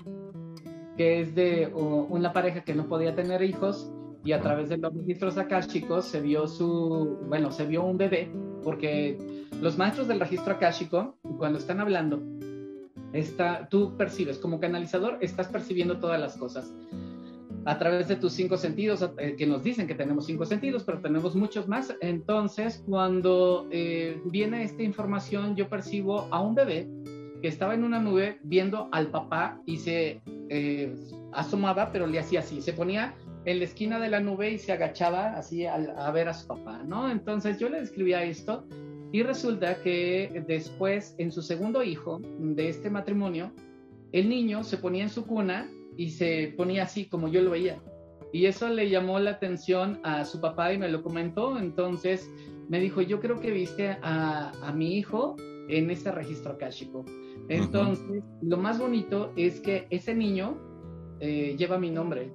[0.96, 3.92] que es de una pareja que no podía tener hijos
[4.24, 8.32] y a través de los registros akáshicos se vio su, bueno, se vio un bebé
[8.64, 9.18] porque
[9.60, 12.22] los maestros del registro akáshico cuando están hablando
[13.12, 16.74] está, tú percibes como canalizador estás percibiendo todas las cosas
[17.68, 21.02] a través de tus cinco sentidos, eh, que nos dicen que tenemos cinco sentidos, pero
[21.02, 21.94] tenemos muchos más.
[22.00, 26.88] Entonces, cuando eh, viene esta información, yo percibo a un bebé
[27.42, 30.96] que estaba en una nube viendo al papá y se eh,
[31.34, 33.14] asomaba, pero le hacía así, se ponía
[33.44, 36.48] en la esquina de la nube y se agachaba así a, a ver a su
[36.48, 37.12] papá, ¿no?
[37.12, 38.66] Entonces yo le describía esto
[39.12, 43.52] y resulta que después, en su segundo hijo de este matrimonio,
[44.14, 47.82] el niño se ponía en su cuna y se ponía así como yo lo veía.
[48.32, 51.58] Y eso le llamó la atención a su papá y me lo comentó.
[51.58, 52.30] Entonces
[52.70, 55.36] me dijo, yo creo que viste a, a mi hijo
[55.70, 57.06] en ese registro akáshico.
[57.50, 60.58] Entonces, lo más bonito es que ese niño
[61.20, 62.32] eh, lleva mi nombre.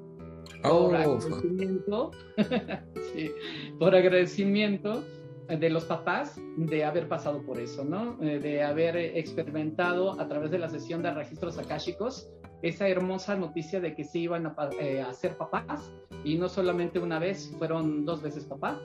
[0.65, 2.11] Oh, por agradecimiento,
[3.15, 3.31] sí,
[3.79, 5.03] por agradecimiento
[5.49, 8.17] de los papás de haber pasado por eso, ¿no?
[8.23, 12.31] Eh, de haber experimentado a través de la sesión de registros akáshicos
[12.63, 15.91] esa hermosa noticia de que se iban a, eh, ser papás
[16.25, 18.81] y no solamente una vez, fueron dos veces papá.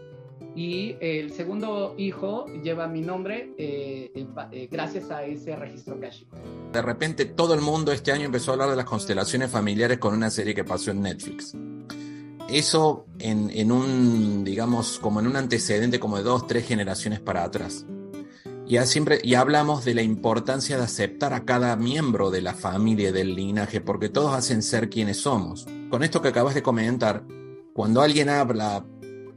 [0.55, 4.11] Y el segundo hijo lleva mi nombre eh,
[4.51, 6.35] eh, gracias a ese registro Kashico.
[6.71, 10.15] De repente todo el mundo este año empezó a hablar de las constelaciones familiares con
[10.15, 11.55] una serie que pasó en Netflix.
[12.49, 17.43] Eso en, en un, digamos, como en un antecedente como de dos, tres generaciones para
[17.43, 17.85] atrás.
[18.85, 23.35] Siempre y hablamos de la importancia de aceptar a cada miembro de la familia, del
[23.35, 25.65] linaje, porque todos hacen ser quienes somos.
[25.89, 27.23] Con esto que acabas de comentar,
[27.73, 28.85] cuando alguien habla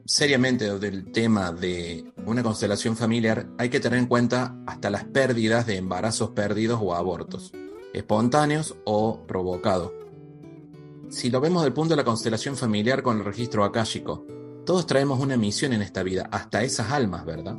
[0.04, 5.66] seriamente del tema de una constelación familiar, hay que tener en cuenta hasta las pérdidas
[5.66, 7.52] de embarazos perdidos o abortos,
[7.94, 9.92] espontáneos o provocados.
[11.08, 14.26] Si lo vemos del punto de la constelación familiar con el registro akáshico,
[14.66, 17.58] todos traemos una misión en esta vida, hasta esas almas, ¿verdad?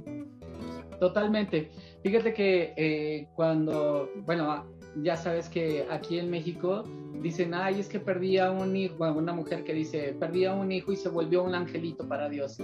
[1.02, 1.72] Totalmente.
[2.04, 4.68] Fíjate que eh, cuando, bueno,
[5.02, 6.84] ya sabes que aquí en México
[7.24, 10.54] dicen, ay, es que perdí a un hijo, bueno, una mujer que dice, perdí a
[10.54, 12.60] un hijo y se volvió un angelito para Dios.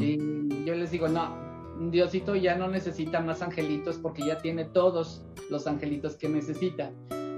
[0.00, 0.16] Y
[0.64, 1.36] yo les digo, no,
[1.90, 6.90] Diosito ya no necesita más angelitos porque ya tiene todos los angelitos que necesita.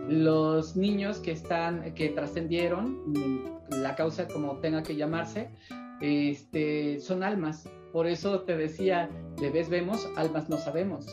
[0.09, 5.51] Los niños que están, que trascendieron, la causa como tenga que llamarse,
[6.01, 9.09] este, son almas por eso te decía,
[9.41, 11.07] bebés vemos, almas no sabemos.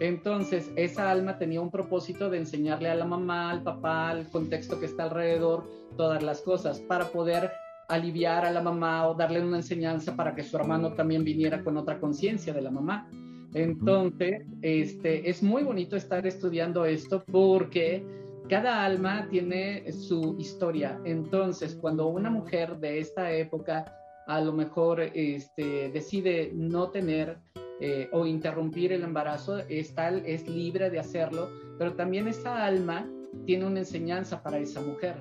[0.00, 4.78] Entonces, esa alma tenía un propósito de enseñarle a la mamá, al papá, al contexto
[4.80, 7.50] que está alrededor, todas las cosas, para poder
[7.88, 11.76] aliviar a la mamá o darle una enseñanza para que su hermano también viniera con
[11.76, 13.10] otra conciencia de la mamá.
[13.52, 18.04] Entonces, este, es muy bonito estar estudiando esto porque
[18.48, 21.00] cada alma tiene su historia.
[21.04, 27.38] Entonces, cuando una mujer de esta época a lo mejor este, decide no tener
[27.80, 31.48] eh, o interrumpir el embarazo, es tal, es libre de hacerlo,
[31.78, 33.08] pero también esa alma
[33.46, 35.16] tiene una enseñanza para esa mujer.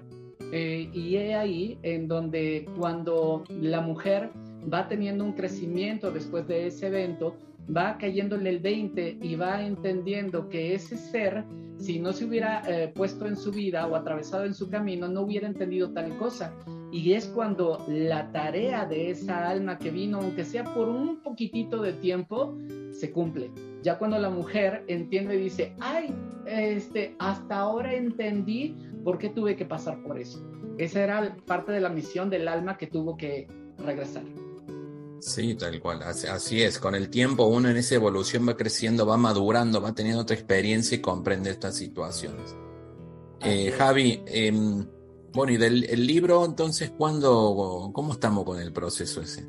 [0.52, 4.32] Eh, y es ahí en donde cuando la mujer
[4.72, 7.36] va teniendo un crecimiento después de ese evento,
[7.76, 11.46] va cayéndole el 20 y va entendiendo que ese ser,
[11.78, 15.22] si no se hubiera eh, puesto en su vida o atravesado en su camino, no
[15.22, 16.54] hubiera entendido tal cosa.
[16.92, 21.82] Y es cuando la tarea de esa alma que vino, aunque sea por un poquitito
[21.82, 22.58] de tiempo,
[22.92, 23.52] se cumple.
[23.84, 26.14] Ya cuando la mujer entiende y dice, ay,
[26.46, 30.44] este, hasta ahora entendí por qué tuve que pasar por eso.
[30.78, 34.24] Esa era parte de la misión del alma que tuvo que regresar.
[35.20, 36.80] Sí, tal cual, así, es.
[36.80, 40.96] Con el tiempo uno en esa evolución va creciendo, va madurando, va teniendo otra experiencia
[40.96, 42.56] y comprende estas situaciones.
[43.42, 44.86] Eh, Javi, em,
[45.34, 49.46] bueno, y del libro, entonces, ¿cuándo, cómo estamos con el proceso ese?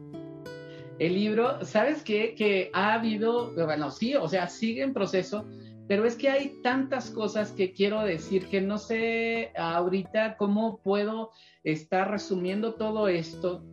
[0.98, 2.34] El libro, ¿sabes qué?
[2.34, 5.46] Que ha habido, bueno, sí, o sea, sigue en proceso,
[5.88, 11.30] pero es que hay tantas cosas que quiero decir que no sé ahorita cómo puedo
[11.64, 13.64] estar resumiendo todo esto.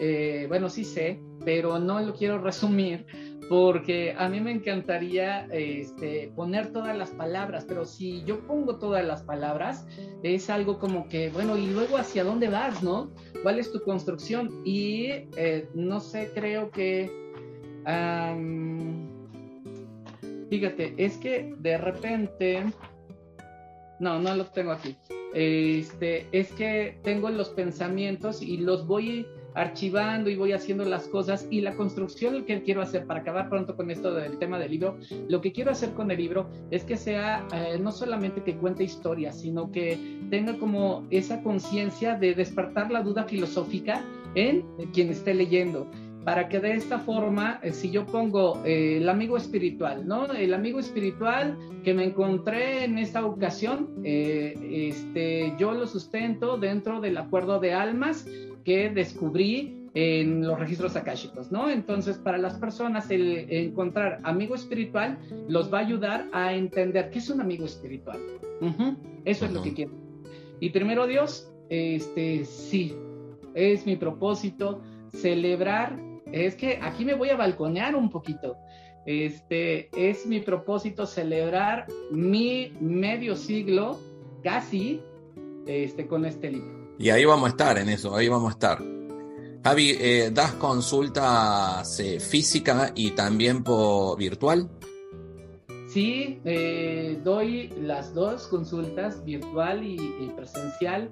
[0.00, 3.06] Eh, bueno, sí sé, pero no lo quiero resumir
[3.50, 9.04] porque a mí me encantaría este, poner todas las palabras, pero si yo pongo todas
[9.04, 9.88] las palabras,
[10.22, 13.10] es algo como que, bueno, y luego hacia dónde vas, ¿no?
[13.42, 14.62] ¿Cuál es tu construcción?
[14.64, 17.10] Y eh, no sé, creo que...
[20.48, 22.64] fíjate, es que de repente...
[23.98, 24.96] No, no lo tengo aquí.
[25.34, 31.46] Este, es que tengo los pensamientos y los voy archivando y voy haciendo las cosas
[31.50, 34.96] y la construcción que quiero hacer para acabar pronto con esto del tema del libro,
[35.28, 38.84] lo que quiero hacer con el libro es que sea eh, no solamente que cuente
[38.84, 39.98] historias, sino que
[40.30, 45.90] tenga como esa conciencia de despertar la duda filosófica en quien esté leyendo
[46.24, 50.26] para que de esta forma, eh, si yo pongo eh, el amigo espiritual, ¿no?
[50.26, 57.16] El amigo espiritual que me encontré en esta ocasión, este, yo lo sustento dentro del
[57.16, 58.26] acuerdo de almas
[58.70, 61.68] que descubrí en los registros akáshicos, ¿no?
[61.68, 65.18] Entonces, para las personas, el encontrar amigo espiritual
[65.48, 68.20] los va a ayudar a entender qué es un amigo espiritual.
[69.24, 69.90] Eso es lo que quiero.
[70.60, 72.94] Y primero Dios, este, sí,
[73.54, 76.00] es mi propósito celebrar.
[76.30, 78.56] Es que aquí me voy a balconear un poquito.
[79.04, 83.98] Este, es mi propósito celebrar mi medio siglo,
[84.44, 85.00] casi,
[85.66, 86.79] este, con este libro.
[87.00, 88.78] Y ahí vamos a estar en eso, ahí vamos a estar.
[89.64, 94.68] Javi, eh, ¿das consultas eh, física y también por virtual?
[95.88, 99.96] Sí, eh, doy las dos consultas, virtual y,
[100.36, 101.08] presencial.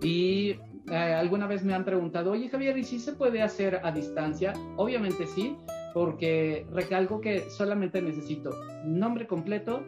[0.00, 0.54] Y
[0.88, 4.52] alguna vez me han preguntado, oye Javier, ¿y si se puede hacer a distancia?
[4.76, 5.56] Obviamente sí,
[5.92, 8.50] porque recalco que solamente necesito
[8.84, 9.82] nombre completo,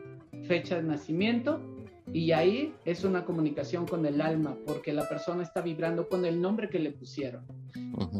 [0.48, 1.60] fecha de nacimiento
[2.12, 6.40] y ahí es una comunicación con el alma, porque la persona está vibrando con el
[6.40, 7.44] nombre que le pusieron.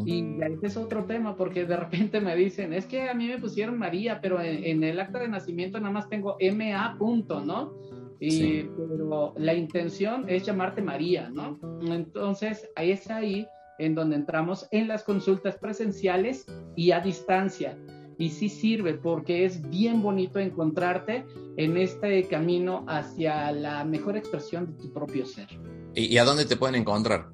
[0.04, 3.38] Y ahí es otro tema, porque de repente me dicen, es que a mí me
[3.38, 7.74] pusieron María, pero en, el acta de nacimiento nada más tengo MA punto, ¿no?
[8.18, 11.58] Y, Pero la intención es llamarte María, ¿no?
[11.82, 13.46] Entonces, ahí es ahí
[13.78, 17.76] en donde entramos en las consultas presenciales y a distancia
[18.18, 21.24] y sí sirve porque es bien bonito encontrarte
[21.56, 25.48] en este camino hacia la mejor expresión de tu propio ser.
[25.94, 27.28] ¿Y, a dónde te pueden encontrar?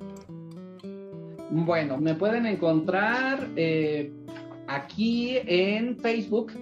[1.51, 4.13] Bueno, me pueden encontrar eh,
[4.69, 6.53] aquí en Facebook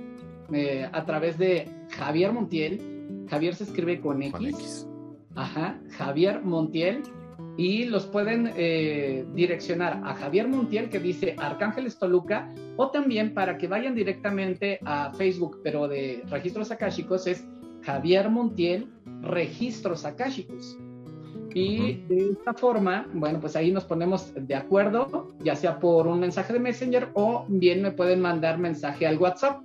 [0.52, 3.26] eh, a través de Javier Montiel.
[3.28, 4.32] Javier se escribe con X.
[4.32, 4.86] Con X.
[5.34, 7.02] Ajá, Javier Montiel
[7.56, 13.58] y los pueden eh, direccionar a Javier Montiel que dice Arcángeles Toluca o también para
[13.58, 17.46] que vayan directamente a Facebook, pero de registros akáshicos es
[17.82, 18.88] Javier Montiel
[19.22, 20.78] Registros Akáshicos.
[21.52, 26.20] Y de esta forma, bueno, pues ahí nos ponemos de acuerdo, ya sea por un
[26.20, 29.60] mensaje de Messenger o bien me pueden mandar mensaje al WhatsApp,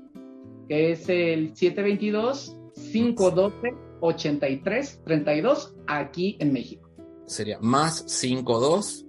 [0.68, 2.58] que es el 722
[2.92, 6.85] 512 8332 aquí en México
[7.26, 9.06] sería más 52,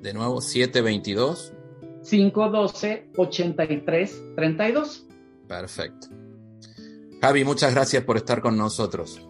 [0.00, 1.52] de nuevo 722.
[2.08, 5.06] 512 83 32.
[5.46, 6.08] Perfecto.
[7.20, 9.20] Javi, muchas gracias por estar con nosotros.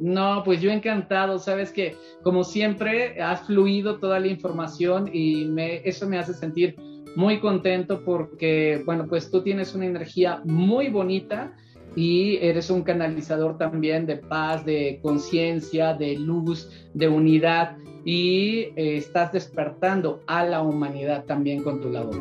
[0.00, 5.88] No, pues yo encantado, sabes que como siempre has fluido toda la información y me,
[5.88, 6.76] eso me hace sentir
[7.16, 11.56] muy contento porque, bueno, pues tú tienes una energía muy bonita
[11.96, 18.96] y eres un canalizador también de paz, de conciencia, de luz, de unidad y eh,
[18.96, 22.16] estás despertando a la humanidad también con tu labor.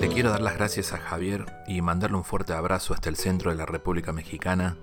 [0.00, 3.50] Le quiero dar las gracias a Javier y mandarle un fuerte abrazo hasta el centro
[3.50, 4.76] de la República Mexicana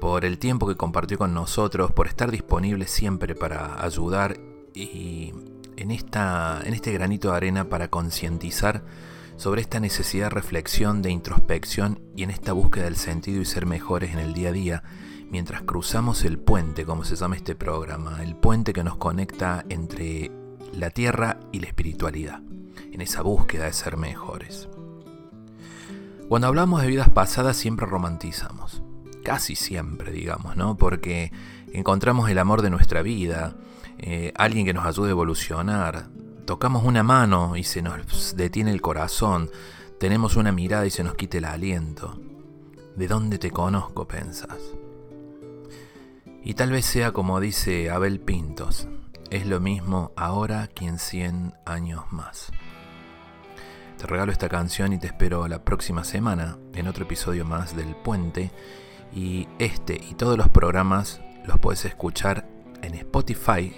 [0.00, 4.36] por el tiempo que compartió con nosotros, por estar disponible siempre para ayudar
[4.74, 5.32] y
[5.76, 8.82] en, esta, en este granito de arena para concientizar
[9.36, 13.66] sobre esta necesidad de reflexión, de introspección y en esta búsqueda del sentido y ser
[13.66, 14.82] mejores en el día a día,
[15.30, 20.30] mientras cruzamos el puente, como se llama este programa, el puente que nos conecta entre
[20.72, 22.40] la tierra y la espiritualidad,
[22.92, 24.68] en esa búsqueda de ser mejores.
[26.28, 28.82] Cuando hablamos de vidas pasadas siempre romantizamos,
[29.22, 30.76] casi siempre, digamos, ¿no?
[30.76, 31.30] Porque
[31.72, 33.54] encontramos el amor de nuestra vida,
[33.98, 36.08] eh, alguien que nos ayude a evolucionar,
[36.46, 39.50] tocamos una mano y se nos detiene el corazón,
[39.98, 42.18] tenemos una mirada y se nos quita el aliento.
[42.94, 44.06] ¿De dónde te conozco?
[44.06, 44.58] pensas.
[46.42, 48.88] Y tal vez sea como dice Abel Pintos,
[49.30, 52.52] es lo mismo ahora que en 100 años más.
[53.98, 57.96] Te regalo esta canción y te espero la próxima semana en otro episodio más del
[57.96, 58.52] Puente.
[59.12, 62.46] Y este y todos los programas los puedes escuchar
[62.82, 63.74] en Spotify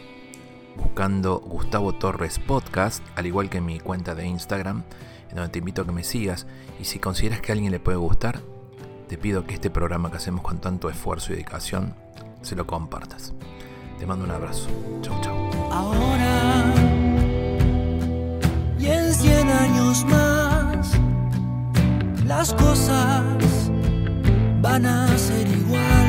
[0.78, 4.84] buscando Gustavo Torres Podcast, al igual que mi cuenta de Instagram,
[5.28, 6.46] en donde te invito a que me sigas.
[6.80, 8.40] Y si consideras que a alguien le puede gustar,
[9.08, 11.94] te pido que este programa que hacemos con tanto esfuerzo y dedicación
[12.42, 13.34] se lo compartas.
[13.98, 14.68] Te mando un abrazo.
[15.02, 15.36] Chau, chau.
[15.70, 16.72] Ahora
[18.78, 20.92] y en 100 años más,
[22.24, 23.70] las cosas
[24.62, 26.07] van a ser igual.